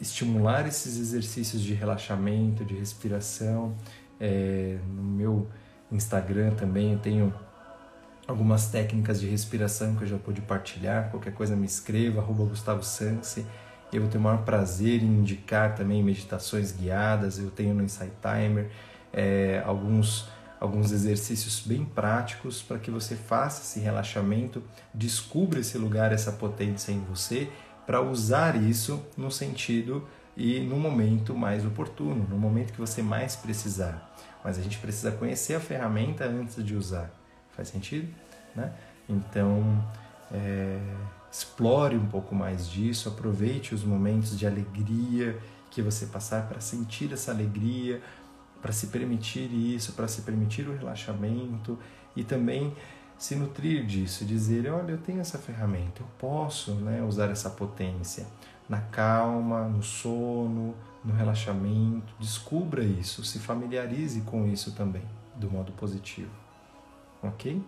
estimular 0.00 0.66
esses 0.66 0.98
exercícios 0.98 1.60
de 1.60 1.74
relaxamento, 1.74 2.64
de 2.64 2.74
respiração, 2.74 3.76
é, 4.18 4.78
no 4.88 5.02
meu 5.02 5.48
Instagram 5.92 6.52
também 6.54 6.92
eu 6.92 6.98
tenho 6.98 7.34
algumas 8.26 8.68
técnicas 8.68 9.20
de 9.20 9.28
respiração 9.28 9.96
que 9.96 10.04
eu 10.04 10.08
já 10.08 10.18
pude 10.18 10.40
partilhar. 10.40 11.10
Qualquer 11.10 11.32
coisa 11.32 11.56
me 11.56 11.66
escreva, 11.66 12.20
arroba 12.20 12.44
Gustavo. 12.44 12.82
Eu 13.92 14.02
vou 14.02 14.10
ter 14.10 14.18
o 14.18 14.20
maior 14.20 14.44
prazer 14.44 15.02
em 15.02 15.06
indicar 15.06 15.74
também 15.74 16.02
meditações 16.02 16.70
guiadas. 16.70 17.38
Eu 17.38 17.50
tenho 17.50 17.74
no 17.74 17.82
Insight 17.82 18.12
Timer 18.22 18.70
é, 19.12 19.62
alguns, 19.66 20.28
alguns 20.60 20.92
exercícios 20.92 21.62
bem 21.64 21.86
práticos 21.86 22.60
para 22.60 22.78
que 22.78 22.90
você 22.90 23.16
faça 23.16 23.62
esse 23.62 23.80
relaxamento, 23.80 24.62
descubra 24.92 25.60
esse 25.60 25.78
lugar, 25.78 26.12
essa 26.12 26.32
potência 26.32 26.92
em 26.92 27.00
você, 27.00 27.50
para 27.86 28.02
usar 28.02 28.62
isso 28.62 29.02
no 29.16 29.30
sentido 29.30 30.06
e 30.36 30.60
no 30.60 30.76
momento 30.76 31.34
mais 31.34 31.64
oportuno, 31.64 32.26
no 32.28 32.38
momento 32.38 32.74
que 32.74 32.78
você 32.78 33.02
mais 33.02 33.34
precisar. 33.34 34.14
Mas 34.44 34.58
a 34.58 34.62
gente 34.62 34.78
precisa 34.78 35.10
conhecer 35.10 35.54
a 35.54 35.60
ferramenta 35.60 36.24
antes 36.26 36.62
de 36.62 36.76
usar. 36.76 37.10
Faz 37.56 37.68
sentido? 37.68 38.08
Né? 38.54 38.72
Então, 39.08 39.82
é, 40.30 40.78
explore 41.32 41.96
um 41.96 42.06
pouco 42.06 42.34
mais 42.34 42.68
disso, 42.68 43.08
aproveite 43.08 43.74
os 43.74 43.82
momentos 43.82 44.38
de 44.38 44.46
alegria 44.46 45.38
que 45.70 45.80
você 45.80 46.06
passar 46.06 46.48
para 46.48 46.60
sentir 46.60 47.12
essa 47.12 47.30
alegria, 47.30 48.02
para 48.60 48.72
se 48.72 48.88
permitir 48.88 49.52
isso, 49.52 49.92
para 49.92 50.08
se 50.08 50.22
permitir 50.22 50.68
o 50.68 50.76
relaxamento 50.76 51.78
e 52.14 52.24
também 52.24 52.74
se 53.18 53.36
nutrir 53.36 53.84
disso, 53.84 54.24
dizer, 54.24 54.70
olha, 54.70 54.92
eu 54.92 54.98
tenho 54.98 55.20
essa 55.20 55.38
ferramenta, 55.38 56.00
eu 56.00 56.06
posso 56.18 56.74
né, 56.74 57.02
usar 57.02 57.30
essa 57.30 57.50
potência 57.50 58.26
na 58.68 58.80
calma, 58.80 59.68
no 59.68 59.82
sono, 59.82 60.74
no 61.04 61.12
relaxamento. 61.12 62.14
Descubra 62.18 62.82
isso, 62.82 63.22
se 63.24 63.38
familiarize 63.38 64.22
com 64.22 64.46
isso 64.46 64.72
também, 64.72 65.04
do 65.36 65.50
modo 65.50 65.72
positivo 65.72 66.40
ok? 67.22 67.62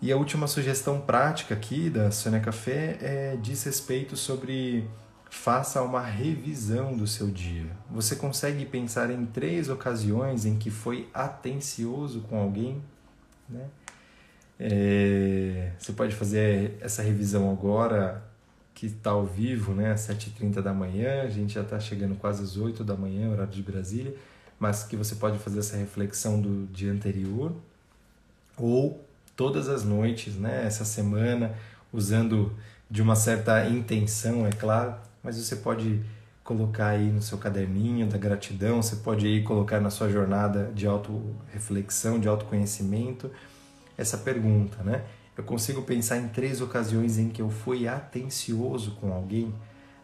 E 0.00 0.12
a 0.12 0.16
última 0.16 0.46
sugestão 0.46 1.00
prática 1.00 1.54
aqui 1.54 1.88
da 1.88 2.10
Sônia 2.10 2.40
Café 2.40 2.98
é, 3.00 3.38
diz 3.40 3.64
respeito 3.64 4.16
sobre 4.16 4.88
faça 5.30 5.82
uma 5.82 6.00
revisão 6.00 6.96
do 6.96 7.06
seu 7.06 7.28
dia. 7.28 7.66
Você 7.90 8.16
consegue 8.16 8.64
pensar 8.64 9.10
em 9.10 9.26
três 9.26 9.68
ocasiões 9.68 10.44
em 10.44 10.56
que 10.56 10.70
foi 10.70 11.08
atencioso 11.12 12.20
com 12.22 12.38
alguém? 12.38 12.82
Né? 13.48 13.66
É, 14.58 15.72
você 15.78 15.92
pode 15.92 16.14
fazer 16.14 16.76
essa 16.80 17.02
revisão 17.02 17.50
agora 17.50 18.22
que 18.74 18.86
está 18.86 19.10
ao 19.10 19.24
vivo, 19.24 19.72
né, 19.72 19.92
às 19.92 20.00
7h30 20.02 20.60
da 20.60 20.72
manhã, 20.72 21.22
a 21.22 21.28
gente 21.28 21.54
já 21.54 21.62
está 21.62 21.80
chegando 21.80 22.14
quase 22.14 22.42
às 22.42 22.58
8 22.58 22.84
da 22.84 22.94
manhã, 22.94 23.30
horário 23.30 23.52
de 23.52 23.62
Brasília 23.62 24.14
mas 24.58 24.84
que 24.84 24.96
você 24.96 25.14
pode 25.14 25.38
fazer 25.38 25.60
essa 25.60 25.76
reflexão 25.76 26.40
do 26.40 26.66
dia 26.72 26.92
anterior 26.92 27.54
ou 28.56 29.04
todas 29.36 29.68
as 29.68 29.84
noites, 29.84 30.34
né, 30.34 30.64
essa 30.66 30.84
semana, 30.84 31.54
usando 31.92 32.54
de 32.90 33.02
uma 33.02 33.14
certa 33.14 33.68
intenção, 33.68 34.46
é 34.46 34.50
claro, 34.50 34.94
mas 35.26 35.36
você 35.36 35.56
pode 35.56 36.00
colocar 36.44 36.90
aí 36.90 37.10
no 37.10 37.20
seu 37.20 37.36
caderninho 37.36 38.06
da 38.06 38.16
gratidão, 38.16 38.80
você 38.80 38.94
pode 38.94 39.26
aí 39.26 39.42
colocar 39.42 39.80
na 39.80 39.90
sua 39.90 40.08
jornada 40.08 40.70
de 40.72 40.86
auto-reflexão, 40.86 42.20
de 42.20 42.28
autoconhecimento, 42.28 43.28
essa 43.98 44.16
pergunta, 44.16 44.84
né? 44.84 45.04
Eu 45.36 45.42
consigo 45.42 45.82
pensar 45.82 46.18
em 46.18 46.28
três 46.28 46.60
ocasiões 46.60 47.18
em 47.18 47.28
que 47.28 47.42
eu 47.42 47.50
fui 47.50 47.88
atencioso 47.88 48.92
com 49.00 49.12
alguém. 49.12 49.52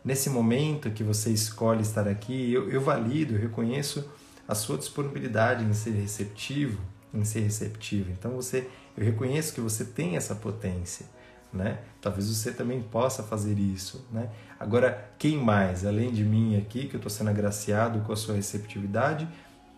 Nesse 0.05 0.29
momento 0.29 0.91
que 0.91 1.05
você 1.05 1.31
escolhe 1.31 1.83
estar 1.83 2.09
aqui, 2.09 2.53
eu, 2.53 2.69
eu 2.69 2.81
valido, 2.81 3.35
eu 3.35 3.41
reconheço 3.41 4.05
a 4.49 4.57
sua 4.57 4.77
disponibilidade 4.77 5.65
em 5.65 5.73
ser 5.73 5.93
receptivo, 5.93 6.81
em 7.15 7.25
ser 7.25 7.41
receptivo. 7.41 8.11
Então 8.11 8.33
você, 8.33 8.69
eu 8.97 9.05
reconheço 9.05 9.55
que 9.55 9.61
você 9.61 9.85
tem 9.85 10.17
essa 10.17 10.35
potência, 10.35 11.07
né? 11.53 11.79
Talvez 12.01 12.29
você 12.29 12.53
também 12.53 12.83
possa 12.83 13.23
fazer 13.23 13.59
isso, 13.59 14.07
né? 14.11 14.31
Agora, 14.59 15.13
quem 15.19 15.37
mais, 15.37 15.85
além 15.85 16.13
de 16.13 16.25
mim 16.25 16.57
aqui, 16.57 16.87
que 16.87 16.95
eu 16.95 16.99
estou 16.99 17.11
sendo 17.11 17.31
agraciado 17.31 18.01
com 18.01 18.13
a 18.13 18.17
sua 18.17 18.35
receptividade, 18.35 19.29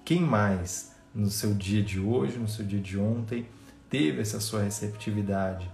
quem 0.05 0.21
mais 0.21 0.95
no 1.15 1.31
seu 1.31 1.55
dia 1.55 1.83
de 1.83 1.99
hoje, 1.99 2.39
no 2.39 2.49
seu 2.49 2.65
dia 2.65 2.81
de 2.81 2.99
ontem, 2.99 3.47
teve 3.89 4.21
essa 4.21 4.41
sua 4.41 4.63
receptividade, 4.63 5.71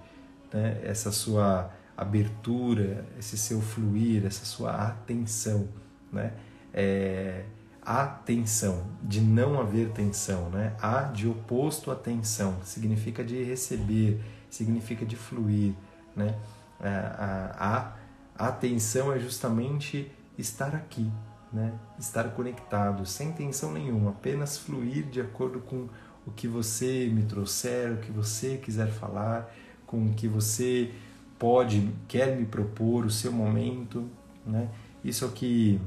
né? 0.52 0.80
Essa 0.82 1.12
sua 1.12 1.70
abertura, 1.96 3.04
esse 3.18 3.36
seu 3.36 3.60
fluir, 3.60 4.24
essa 4.24 4.44
sua 4.44 4.72
atenção, 4.72 5.68
né? 6.12 6.32
É, 6.72 7.44
a 7.82 8.06
tensão, 8.06 8.86
de 9.02 9.20
não 9.20 9.58
haver 9.58 9.90
tensão, 9.90 10.50
né? 10.50 10.74
A 10.80 11.02
de 11.02 11.26
oposto 11.26 11.90
à 11.90 11.96
tensão, 11.96 12.56
significa 12.62 13.24
de 13.24 13.42
receber, 13.42 14.20
significa 14.48 15.04
de 15.04 15.16
fluir, 15.16 15.74
né? 16.20 16.38
É, 16.80 16.88
a, 16.88 17.92
a, 18.38 18.46
a 18.48 18.52
tensão 18.52 19.12
é 19.12 19.18
justamente 19.18 20.10
estar 20.38 20.74
aqui, 20.74 21.10
né? 21.52 21.72
Estar 21.98 22.30
conectado, 22.30 23.04
sem 23.04 23.32
tensão 23.32 23.72
nenhuma, 23.72 24.10
apenas 24.10 24.56
fluir 24.56 25.06
de 25.06 25.20
acordo 25.20 25.60
com 25.60 25.88
o 26.26 26.30
que 26.30 26.46
você 26.46 27.10
me 27.12 27.22
trouxer, 27.22 27.92
o 27.92 27.96
que 27.98 28.10
você 28.12 28.56
quiser 28.56 28.88
falar, 28.88 29.52
com 29.86 30.06
o 30.06 30.14
que 30.14 30.28
você 30.28 30.92
pode, 31.38 31.90
quer 32.06 32.36
me 32.36 32.44
propor, 32.44 33.04
o 33.04 33.10
seu 33.10 33.32
momento, 33.32 34.08
né? 34.46 34.68
Isso 35.02 35.24
é 35.24 35.28
o 35.28 35.30
que 35.32 35.80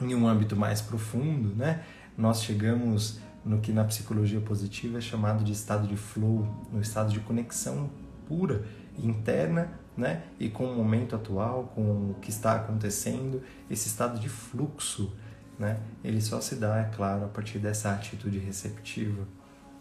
em 0.00 0.14
um 0.14 0.26
âmbito 0.26 0.56
mais 0.56 0.80
profundo, 0.80 1.54
né, 1.54 1.84
nós 2.16 2.42
chegamos 2.42 3.20
no 3.44 3.60
que 3.60 3.72
na 3.72 3.84
psicologia 3.84 4.40
positiva 4.40 4.98
é 4.98 5.00
chamado 5.00 5.44
de 5.44 5.52
estado 5.52 5.86
de 5.86 5.96
flow, 5.96 6.46
no 6.72 6.80
estado 6.80 7.12
de 7.12 7.20
conexão 7.20 7.90
pura, 8.26 8.64
interna, 8.98 9.70
né, 9.96 10.22
e 10.40 10.48
com 10.48 10.64
o 10.64 10.74
momento 10.74 11.14
atual, 11.14 11.72
com 11.74 12.10
o 12.10 12.16
que 12.20 12.30
está 12.30 12.54
acontecendo, 12.56 13.42
esse 13.70 13.88
estado 13.88 14.18
de 14.18 14.28
fluxo, 14.28 15.14
né, 15.58 15.78
ele 16.02 16.20
só 16.20 16.40
se 16.40 16.56
dá, 16.56 16.78
é 16.78 16.84
claro, 16.84 17.24
a 17.24 17.28
partir 17.28 17.58
dessa 17.58 17.92
atitude 17.92 18.38
receptiva. 18.38 19.26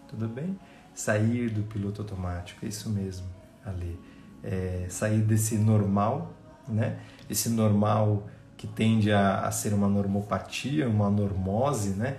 Tudo 0.08 0.28
bem? 0.28 0.60
Sair 0.94 1.50
do 1.50 1.64
piloto 1.64 2.02
automático, 2.02 2.66
é 2.66 2.68
isso 2.68 2.90
mesmo, 2.90 3.26
Ali. 3.66 3.98
é, 4.44 4.86
sair 4.90 5.22
desse 5.22 5.58
normal, 5.58 6.34
né? 6.68 7.00
Esse 7.30 7.50
normal 7.50 8.28
que 8.58 8.68
tende 8.68 9.12
a, 9.12 9.42
a 9.42 9.52
ser 9.52 9.74
uma 9.74 9.88
normopatia, 9.88 10.88
uma 10.88 11.10
normose, 11.10 11.92
né? 11.92 12.18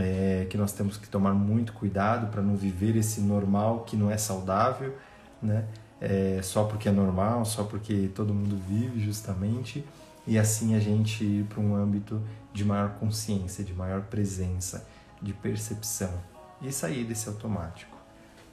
É, 0.00 0.46
que 0.50 0.58
nós 0.58 0.72
temos 0.72 0.96
que 0.96 1.08
tomar 1.08 1.32
muito 1.32 1.72
cuidado 1.72 2.26
para 2.30 2.42
não 2.42 2.56
viver 2.56 2.96
esse 2.96 3.20
normal 3.20 3.84
que 3.84 3.96
não 3.96 4.10
é 4.10 4.18
saudável, 4.18 4.96
né? 5.40 5.64
É, 6.00 6.40
só 6.42 6.64
porque 6.64 6.88
é 6.88 6.92
normal, 6.92 7.44
só 7.44 7.64
porque 7.64 8.10
todo 8.14 8.34
mundo 8.34 8.56
vive 8.68 9.00
justamente, 9.00 9.84
e 10.26 10.38
assim 10.38 10.74
a 10.74 10.80
gente 10.80 11.24
ir 11.24 11.44
para 11.44 11.60
um 11.60 11.74
âmbito 11.74 12.20
de 12.52 12.64
maior 12.64 12.90
consciência, 13.00 13.64
de 13.64 13.72
maior 13.72 14.02
presença, 14.02 14.86
de 15.22 15.32
percepção 15.32 16.12
e 16.60 16.70
sair 16.72 17.04
desse 17.04 17.28
automático, 17.28 17.96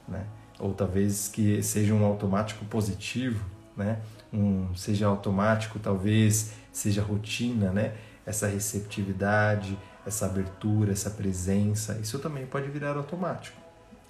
né? 0.08 0.26
Ou 0.58 0.72
talvez 0.72 1.28
que 1.28 1.62
seja 1.62 1.92
um 1.92 2.04
automático 2.04 2.64
positivo, 2.66 3.44
né? 3.76 4.00
Um 4.32 4.74
seja 4.74 5.06
automático, 5.06 5.78
talvez 5.78 6.52
seja 6.72 7.02
rotina, 7.02 7.70
né? 7.72 7.94
Essa 8.24 8.46
receptividade, 8.46 9.76
essa 10.06 10.26
abertura, 10.26 10.92
essa 10.92 11.10
presença, 11.10 11.98
isso 12.00 12.18
também 12.18 12.46
pode 12.46 12.68
virar 12.68 12.96
automático 12.96 13.64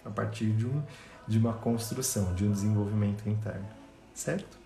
a 0.05 0.11
partir 0.11 0.51
de, 0.51 0.67
um, 0.67 0.83
de 1.27 1.39
uma 1.39 1.53
construção, 1.53 2.35
de 2.35 2.45
um 2.45 2.53
desenvolvimento 2.53 3.29
interno, 3.29 3.67
certo? 4.15 4.59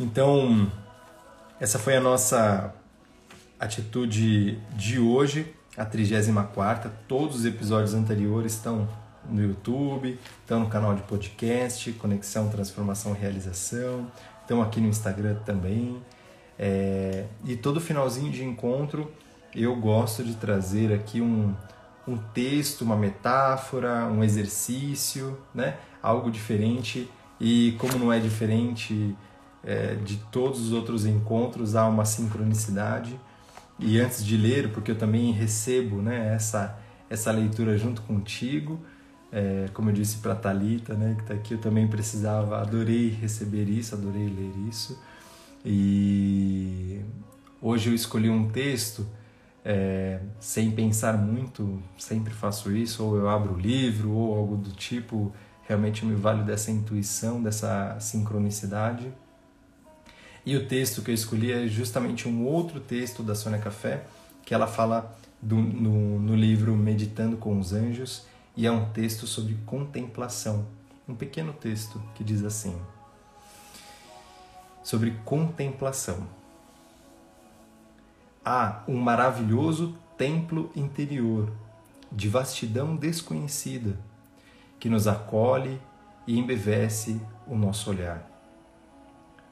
Então, 0.00 0.70
essa 1.60 1.78
foi 1.78 1.96
a 1.96 2.00
nossa 2.00 2.72
atitude 3.58 4.56
de 4.76 4.98
hoje, 4.98 5.54
a 5.76 5.84
34. 5.84 6.90
Todos 7.06 7.36
os 7.36 7.44
episódios 7.44 7.94
anteriores 7.94 8.52
estão 8.52 8.88
no 9.28 9.42
YouTube, 9.42 10.18
estão 10.40 10.60
no 10.60 10.68
canal 10.68 10.94
de 10.94 11.02
podcast, 11.02 11.92
Conexão, 11.94 12.48
Transformação 12.48 13.14
e 13.14 13.18
Realização, 13.18 14.10
estão 14.40 14.62
aqui 14.62 14.80
no 14.80 14.88
Instagram 14.88 15.36
também. 15.44 16.00
É, 16.58 17.26
e 17.44 17.56
todo 17.56 17.80
finalzinho 17.80 18.32
de 18.32 18.44
encontro 18.44 19.12
eu 19.54 19.74
gosto 19.76 20.24
de 20.24 20.34
trazer 20.34 20.92
aqui 20.92 21.20
um, 21.20 21.54
um 22.08 22.16
texto, 22.16 22.82
uma 22.82 22.96
metáfora, 22.96 24.06
um 24.06 24.24
exercício, 24.24 25.38
né? 25.54 25.76
algo 26.02 26.30
diferente. 26.30 27.08
E 27.40 27.76
como 27.78 27.98
não 27.98 28.12
é 28.12 28.18
diferente 28.18 29.16
é, 29.62 29.94
de 29.94 30.16
todos 30.32 30.60
os 30.60 30.72
outros 30.72 31.06
encontros, 31.06 31.76
há 31.76 31.86
uma 31.86 32.04
sincronicidade. 32.04 33.18
E 33.78 34.00
antes 34.00 34.24
de 34.24 34.36
ler, 34.36 34.72
porque 34.72 34.90
eu 34.90 34.98
também 34.98 35.30
recebo 35.30 36.02
né, 36.02 36.34
essa, 36.34 36.78
essa 37.08 37.30
leitura 37.30 37.76
junto 37.78 38.02
contigo, 38.02 38.80
é, 39.30 39.66
como 39.72 39.90
eu 39.90 39.94
disse 39.94 40.18
para 40.18 40.32
a 40.32 40.36
Thalita, 40.36 40.94
né, 40.94 41.14
que 41.14 41.22
está 41.22 41.34
aqui, 41.34 41.54
eu 41.54 41.58
também 41.58 41.86
precisava, 41.86 42.60
adorei 42.60 43.08
receber 43.10 43.68
isso, 43.68 43.94
adorei 43.94 44.26
ler 44.26 44.52
isso. 44.68 45.00
E 45.64 47.00
hoje 47.60 47.90
eu 47.90 47.94
escolhi 47.94 48.30
um 48.30 48.48
texto 48.48 49.06
é, 49.70 50.18
sem 50.40 50.70
pensar 50.70 51.18
muito, 51.18 51.82
sempre 51.98 52.32
faço 52.32 52.74
isso, 52.74 53.04
ou 53.04 53.16
eu 53.16 53.28
abro 53.28 53.52
o 53.52 53.58
livro, 53.58 54.10
ou 54.10 54.34
algo 54.34 54.56
do 54.56 54.70
tipo, 54.70 55.30
realmente 55.64 56.06
me 56.06 56.14
valho 56.14 56.42
dessa 56.42 56.70
intuição, 56.70 57.42
dessa 57.42 58.00
sincronicidade. 58.00 59.12
E 60.46 60.56
o 60.56 60.66
texto 60.66 61.02
que 61.02 61.10
eu 61.10 61.14
escolhi 61.14 61.52
é 61.52 61.68
justamente 61.68 62.26
um 62.26 62.46
outro 62.46 62.80
texto 62.80 63.22
da 63.22 63.34
Sônia 63.34 63.58
Café, 63.58 64.04
que 64.42 64.54
ela 64.54 64.66
fala 64.66 65.14
do, 65.42 65.56
no, 65.56 66.18
no 66.18 66.34
livro 66.34 66.74
Meditando 66.74 67.36
com 67.36 67.58
os 67.60 67.74
Anjos, 67.74 68.24
e 68.56 68.66
é 68.66 68.72
um 68.72 68.88
texto 68.88 69.26
sobre 69.26 69.54
contemplação. 69.66 70.66
Um 71.06 71.14
pequeno 71.14 71.52
texto 71.52 72.02
que 72.14 72.24
diz 72.24 72.42
assim: 72.42 72.74
sobre 74.82 75.10
contemplação. 75.26 76.37
Há 78.50 78.82
um 78.88 78.96
maravilhoso 78.96 79.94
templo 80.16 80.72
interior, 80.74 81.52
de 82.10 82.30
vastidão 82.30 82.96
desconhecida, 82.96 84.00
que 84.80 84.88
nos 84.88 85.06
acolhe 85.06 85.78
e 86.26 86.38
embevece 86.38 87.20
o 87.46 87.54
nosso 87.54 87.90
olhar. 87.90 88.26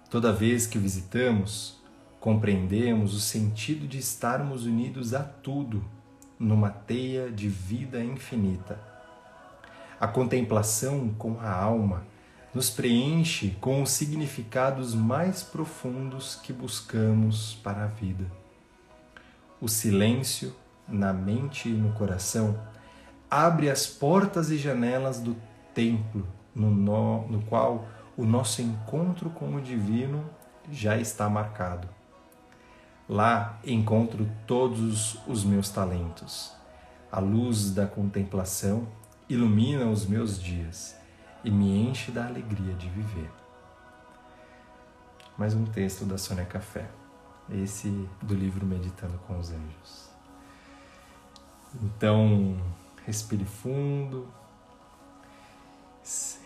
Toda 0.08 0.32
vez 0.32 0.66
que 0.66 0.78
o 0.78 0.80
visitamos, 0.80 1.78
compreendemos 2.18 3.12
o 3.12 3.20
sentido 3.20 3.86
de 3.86 3.98
estarmos 3.98 4.64
unidos 4.64 5.12
a 5.12 5.22
tudo 5.22 5.84
numa 6.38 6.70
teia 6.70 7.30
de 7.30 7.50
vida 7.50 8.02
infinita. 8.02 8.80
A 10.00 10.08
contemplação 10.08 11.10
com 11.18 11.38
a 11.38 11.52
alma 11.52 12.02
nos 12.54 12.70
preenche 12.70 13.58
com 13.60 13.82
os 13.82 13.90
significados 13.90 14.94
mais 14.94 15.42
profundos 15.42 16.36
que 16.36 16.50
buscamos 16.50 17.60
para 17.62 17.84
a 17.84 17.88
vida. 17.88 18.45
O 19.66 19.68
silêncio 19.68 20.54
na 20.86 21.12
mente 21.12 21.68
e 21.68 21.72
no 21.72 21.92
coração 21.94 22.56
abre 23.28 23.68
as 23.68 23.84
portas 23.84 24.48
e 24.48 24.56
janelas 24.56 25.18
do 25.18 25.36
templo 25.74 26.24
no, 26.54 26.70
no, 26.70 27.26
no 27.26 27.42
qual 27.46 27.84
o 28.16 28.24
nosso 28.24 28.62
encontro 28.62 29.28
com 29.28 29.56
o 29.56 29.60
divino 29.60 30.24
já 30.70 30.96
está 30.96 31.28
marcado. 31.28 31.88
Lá 33.08 33.58
encontro 33.64 34.30
todos 34.46 35.18
os 35.26 35.42
meus 35.42 35.68
talentos. 35.68 36.52
A 37.10 37.18
luz 37.18 37.74
da 37.74 37.88
contemplação 37.88 38.86
ilumina 39.28 39.86
os 39.86 40.06
meus 40.06 40.40
dias 40.40 40.96
e 41.42 41.50
me 41.50 41.88
enche 41.88 42.12
da 42.12 42.24
alegria 42.24 42.74
de 42.74 42.88
viver. 42.88 43.32
Mais 45.36 45.54
um 45.54 45.64
texto 45.64 46.04
da 46.04 46.16
Sônia 46.16 46.44
Café, 46.44 46.88
esse 47.50 48.08
do 48.22 48.34
livro 48.34 48.66
Meditando 48.66 49.18
com 49.26 49.38
os 49.38 49.50
Anjos. 49.50 50.10
Então, 51.82 52.56
respire 53.04 53.44
fundo, 53.44 54.26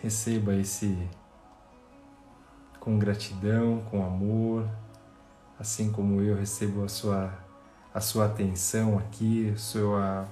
receba 0.01 0.53
esse 0.55 1.09
com 2.79 2.97
gratidão, 2.97 3.81
com 3.89 4.05
amor, 4.05 4.67
assim 5.59 5.91
como 5.91 6.21
eu 6.21 6.35
recebo 6.35 6.83
a 6.83 6.89
sua 6.89 7.31
a 7.93 7.99
sua 7.99 8.25
atenção 8.25 8.97
aqui, 8.97 9.53
sua 9.57 10.25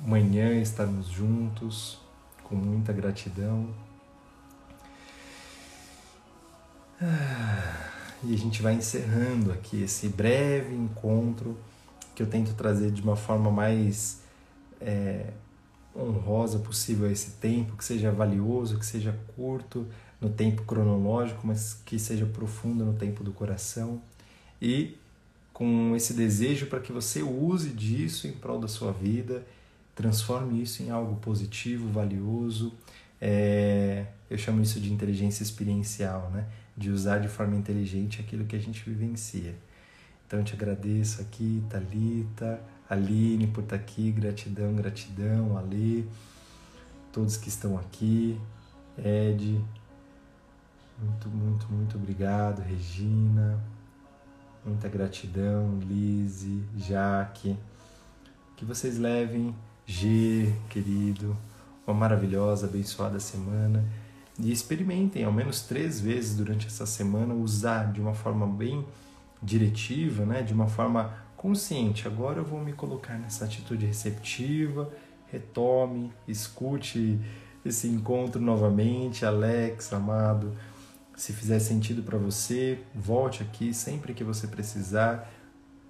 manhã 0.00 0.60
estarmos 0.60 1.06
juntos 1.06 1.98
com 2.42 2.56
muita 2.56 2.92
gratidão. 2.92 3.68
E 8.26 8.32
a 8.32 8.38
gente 8.38 8.62
vai 8.62 8.74
encerrando 8.74 9.52
aqui 9.52 9.82
esse 9.82 10.08
breve 10.08 10.74
encontro 10.74 11.58
que 12.14 12.22
eu 12.22 12.26
tento 12.26 12.54
trazer 12.54 12.90
de 12.90 13.02
uma 13.02 13.16
forma 13.16 13.50
mais 13.50 14.22
é, 14.80 15.26
honrosa 15.94 16.58
possível 16.58 17.10
esse 17.10 17.32
tempo, 17.32 17.76
que 17.76 17.84
seja 17.84 18.10
valioso, 18.10 18.78
que 18.78 18.86
seja 18.86 19.18
curto 19.36 19.86
no 20.20 20.30
tempo 20.30 20.62
cronológico, 20.62 21.46
mas 21.46 21.74
que 21.84 21.98
seja 21.98 22.24
profundo 22.24 22.84
no 22.84 22.94
tempo 22.94 23.22
do 23.22 23.32
coração. 23.32 24.00
E 24.60 24.96
com 25.52 25.94
esse 25.94 26.14
desejo 26.14 26.66
para 26.66 26.80
que 26.80 26.92
você 26.92 27.22
use 27.22 27.68
disso 27.70 28.26
em 28.26 28.32
prol 28.32 28.58
da 28.58 28.68
sua 28.68 28.90
vida, 28.90 29.46
transforme 29.94 30.62
isso 30.62 30.82
em 30.82 30.90
algo 30.90 31.16
positivo, 31.16 31.90
valioso. 31.90 32.72
É, 33.20 34.06
eu 34.30 34.38
chamo 34.38 34.62
isso 34.62 34.80
de 34.80 34.92
inteligência 34.92 35.42
experiencial, 35.42 36.30
né? 36.32 36.46
De 36.76 36.90
usar 36.90 37.18
de 37.18 37.28
forma 37.28 37.56
inteligente 37.56 38.20
aquilo 38.20 38.44
que 38.44 38.56
a 38.56 38.58
gente 38.58 38.88
vivencia. 38.88 39.54
Então 40.26 40.40
eu 40.40 40.44
te 40.44 40.54
agradeço 40.54 41.20
aqui, 41.20 41.62
Talita, 41.68 42.60
Aline 42.88 43.46
por 43.46 43.62
estar 43.62 43.76
aqui, 43.76 44.10
gratidão, 44.10 44.74
gratidão, 44.74 45.56
Ali, 45.56 46.08
todos 47.12 47.36
que 47.36 47.48
estão 47.48 47.78
aqui, 47.78 48.40
Ed, 48.98 49.64
muito, 51.00 51.28
muito, 51.28 51.66
muito 51.72 51.96
obrigado, 51.96 52.60
Regina, 52.60 53.62
muita 54.64 54.88
gratidão, 54.88 55.78
Lise, 55.80 56.64
Jaque, 56.76 57.56
que 58.56 58.64
vocês 58.64 58.98
levem, 58.98 59.54
G, 59.86 60.52
querido, 60.68 61.36
uma 61.86 61.94
maravilhosa, 61.94 62.66
abençoada 62.66 63.20
semana 63.20 63.84
e 64.38 64.50
experimentem 64.50 65.24
ao 65.24 65.32
menos 65.32 65.62
três 65.62 66.00
vezes 66.00 66.36
durante 66.36 66.66
essa 66.66 66.86
semana 66.86 67.34
usar 67.34 67.92
de 67.92 68.00
uma 68.00 68.14
forma 68.14 68.46
bem 68.46 68.84
diretiva, 69.42 70.24
né? 70.24 70.42
de 70.42 70.52
uma 70.52 70.66
forma 70.66 71.14
consciente. 71.36 72.08
Agora 72.08 72.38
eu 72.38 72.44
vou 72.44 72.60
me 72.60 72.72
colocar 72.72 73.18
nessa 73.18 73.44
atitude 73.44 73.86
receptiva, 73.86 74.90
retome, 75.30 76.12
escute 76.26 77.20
esse 77.64 77.86
encontro 77.86 78.40
novamente, 78.40 79.24
Alex, 79.24 79.92
amado. 79.92 80.56
Se 81.16 81.32
fizer 81.32 81.60
sentido 81.60 82.02
para 82.02 82.18
você, 82.18 82.80
volte 82.92 83.42
aqui 83.42 83.72
sempre 83.72 84.12
que 84.14 84.24
você 84.24 84.48
precisar. 84.48 85.30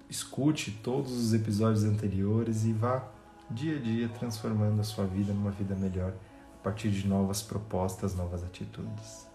Escute 0.07 0.71
todos 0.83 1.11
os 1.11 1.33
episódios 1.33 1.83
anteriores 1.83 2.63
e 2.63 2.71
vá 2.71 3.07
dia 3.49 3.77
a 3.77 3.79
dia 3.79 4.07
transformando 4.07 4.79
a 4.81 4.83
sua 4.83 5.05
vida 5.05 5.33
numa 5.33 5.51
vida 5.51 5.75
melhor 5.75 6.13
partir 6.65 6.89
de 6.89 7.07
novas 7.07 7.43
propostas, 7.43 8.15
novas 8.15 8.43
atitudes. 8.43 9.27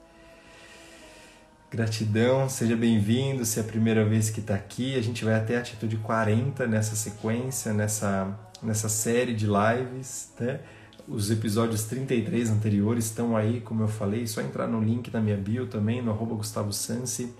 Gratidão, 1.70 2.48
seja 2.48 2.74
bem-vindo. 2.74 3.44
Se 3.44 3.60
é 3.60 3.62
a 3.62 3.64
primeira 3.64 4.04
vez 4.04 4.30
que 4.30 4.40
está 4.40 4.56
aqui, 4.56 4.96
a 4.96 5.00
gente 5.00 5.24
vai 5.24 5.34
até 5.34 5.56
a 5.56 5.60
atitude 5.60 5.96
40 5.98 6.66
nessa 6.66 6.96
sequência, 6.96 7.72
nessa, 7.72 8.36
nessa 8.60 8.88
série 8.88 9.32
de 9.32 9.46
lives. 9.46 10.32
Né? 10.40 10.58
Os 11.06 11.30
episódios 11.30 11.84
33 11.84 12.50
anteriores 12.50 13.04
estão 13.04 13.36
aí, 13.36 13.60
como 13.60 13.84
eu 13.84 13.88
falei, 13.88 14.24
é 14.24 14.26
só 14.26 14.40
entrar 14.40 14.66
no 14.66 14.82
link 14.82 15.08
da 15.08 15.20
minha 15.20 15.36
bio 15.36 15.68
também, 15.68 16.02
no 16.02 16.10
arroba 16.10 16.34
Gustavo 16.34 16.72
Sansi. 16.72 17.32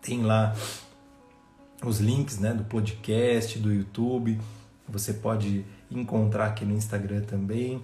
Tem 0.00 0.22
lá 0.22 0.54
os 1.84 1.98
links 1.98 2.38
né, 2.38 2.54
do 2.54 2.62
podcast, 2.62 3.58
do 3.58 3.72
YouTube. 3.72 4.40
Você 4.88 5.14
pode 5.14 5.64
encontrar 5.90 6.46
aqui 6.46 6.64
no 6.64 6.76
Instagram 6.76 7.22
também. 7.22 7.82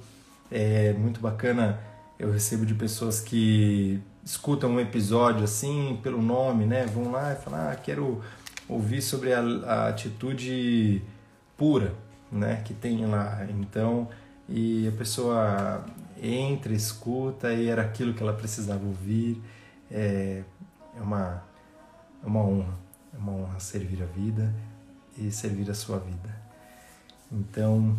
É 0.50 0.92
muito 0.92 1.20
bacana, 1.20 1.80
eu 2.18 2.30
recebo 2.30 2.64
de 2.64 2.74
pessoas 2.74 3.20
que 3.20 4.00
escutam 4.24 4.70
um 4.70 4.80
episódio 4.80 5.44
assim, 5.44 5.98
pelo 6.02 6.22
nome, 6.22 6.66
né? 6.66 6.86
Vão 6.86 7.10
lá 7.10 7.32
e 7.32 7.36
falam, 7.36 7.70
ah, 7.70 7.76
quero 7.76 8.20
ouvir 8.68 9.02
sobre 9.02 9.32
a, 9.32 9.40
a 9.40 9.88
atitude 9.88 11.02
pura, 11.56 11.94
né? 12.30 12.62
Que 12.64 12.74
tem 12.74 13.06
lá. 13.06 13.46
Então, 13.50 14.08
e 14.48 14.86
a 14.88 14.92
pessoa 14.92 15.84
entra, 16.20 16.72
escuta 16.72 17.52
e 17.52 17.68
era 17.68 17.82
aquilo 17.82 18.14
que 18.14 18.22
ela 18.22 18.32
precisava 18.32 18.84
ouvir. 18.84 19.42
É, 19.90 20.42
é 20.96 21.00
uma, 21.00 21.42
é 22.22 22.26
uma 22.26 22.40
honra, 22.40 22.74
é 23.14 23.18
uma 23.18 23.32
honra 23.32 23.60
servir 23.60 24.02
a 24.02 24.06
vida 24.06 24.52
e 25.16 25.30
servir 25.30 25.70
a 25.70 25.74
sua 25.74 25.98
vida. 25.98 26.34
Então, 27.30 27.96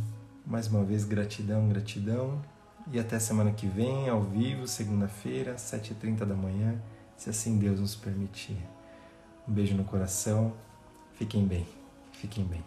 mais 0.47 0.67
uma 0.67 0.83
vez, 0.83 1.03
gratidão, 1.03 1.67
gratidão. 1.67 2.41
E 2.89 2.97
até 2.97 3.19
semana 3.19 3.51
que 3.51 3.67
vem, 3.67 4.07
ao 4.07 4.21
vivo, 4.23 4.65
segunda-feira, 4.65 5.55
7h30 5.55 6.19
da 6.19 6.35
manhã, 6.35 6.81
se 7.17 7.29
assim 7.29 7.59
Deus 7.59 7.81
nos 7.81 7.95
permitir. 7.95 8.57
Um 9.45 9.51
beijo 9.53 9.75
no 9.75 9.83
coração. 9.83 10.53
Fiquem 11.15 11.45
bem. 11.45 11.67
Fiquem 12.13 12.45
bem. 12.45 12.63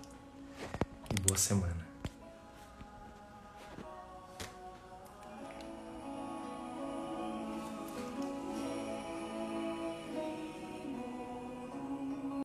E 1.11 1.21
boa 1.23 1.39
semana. 1.39 1.90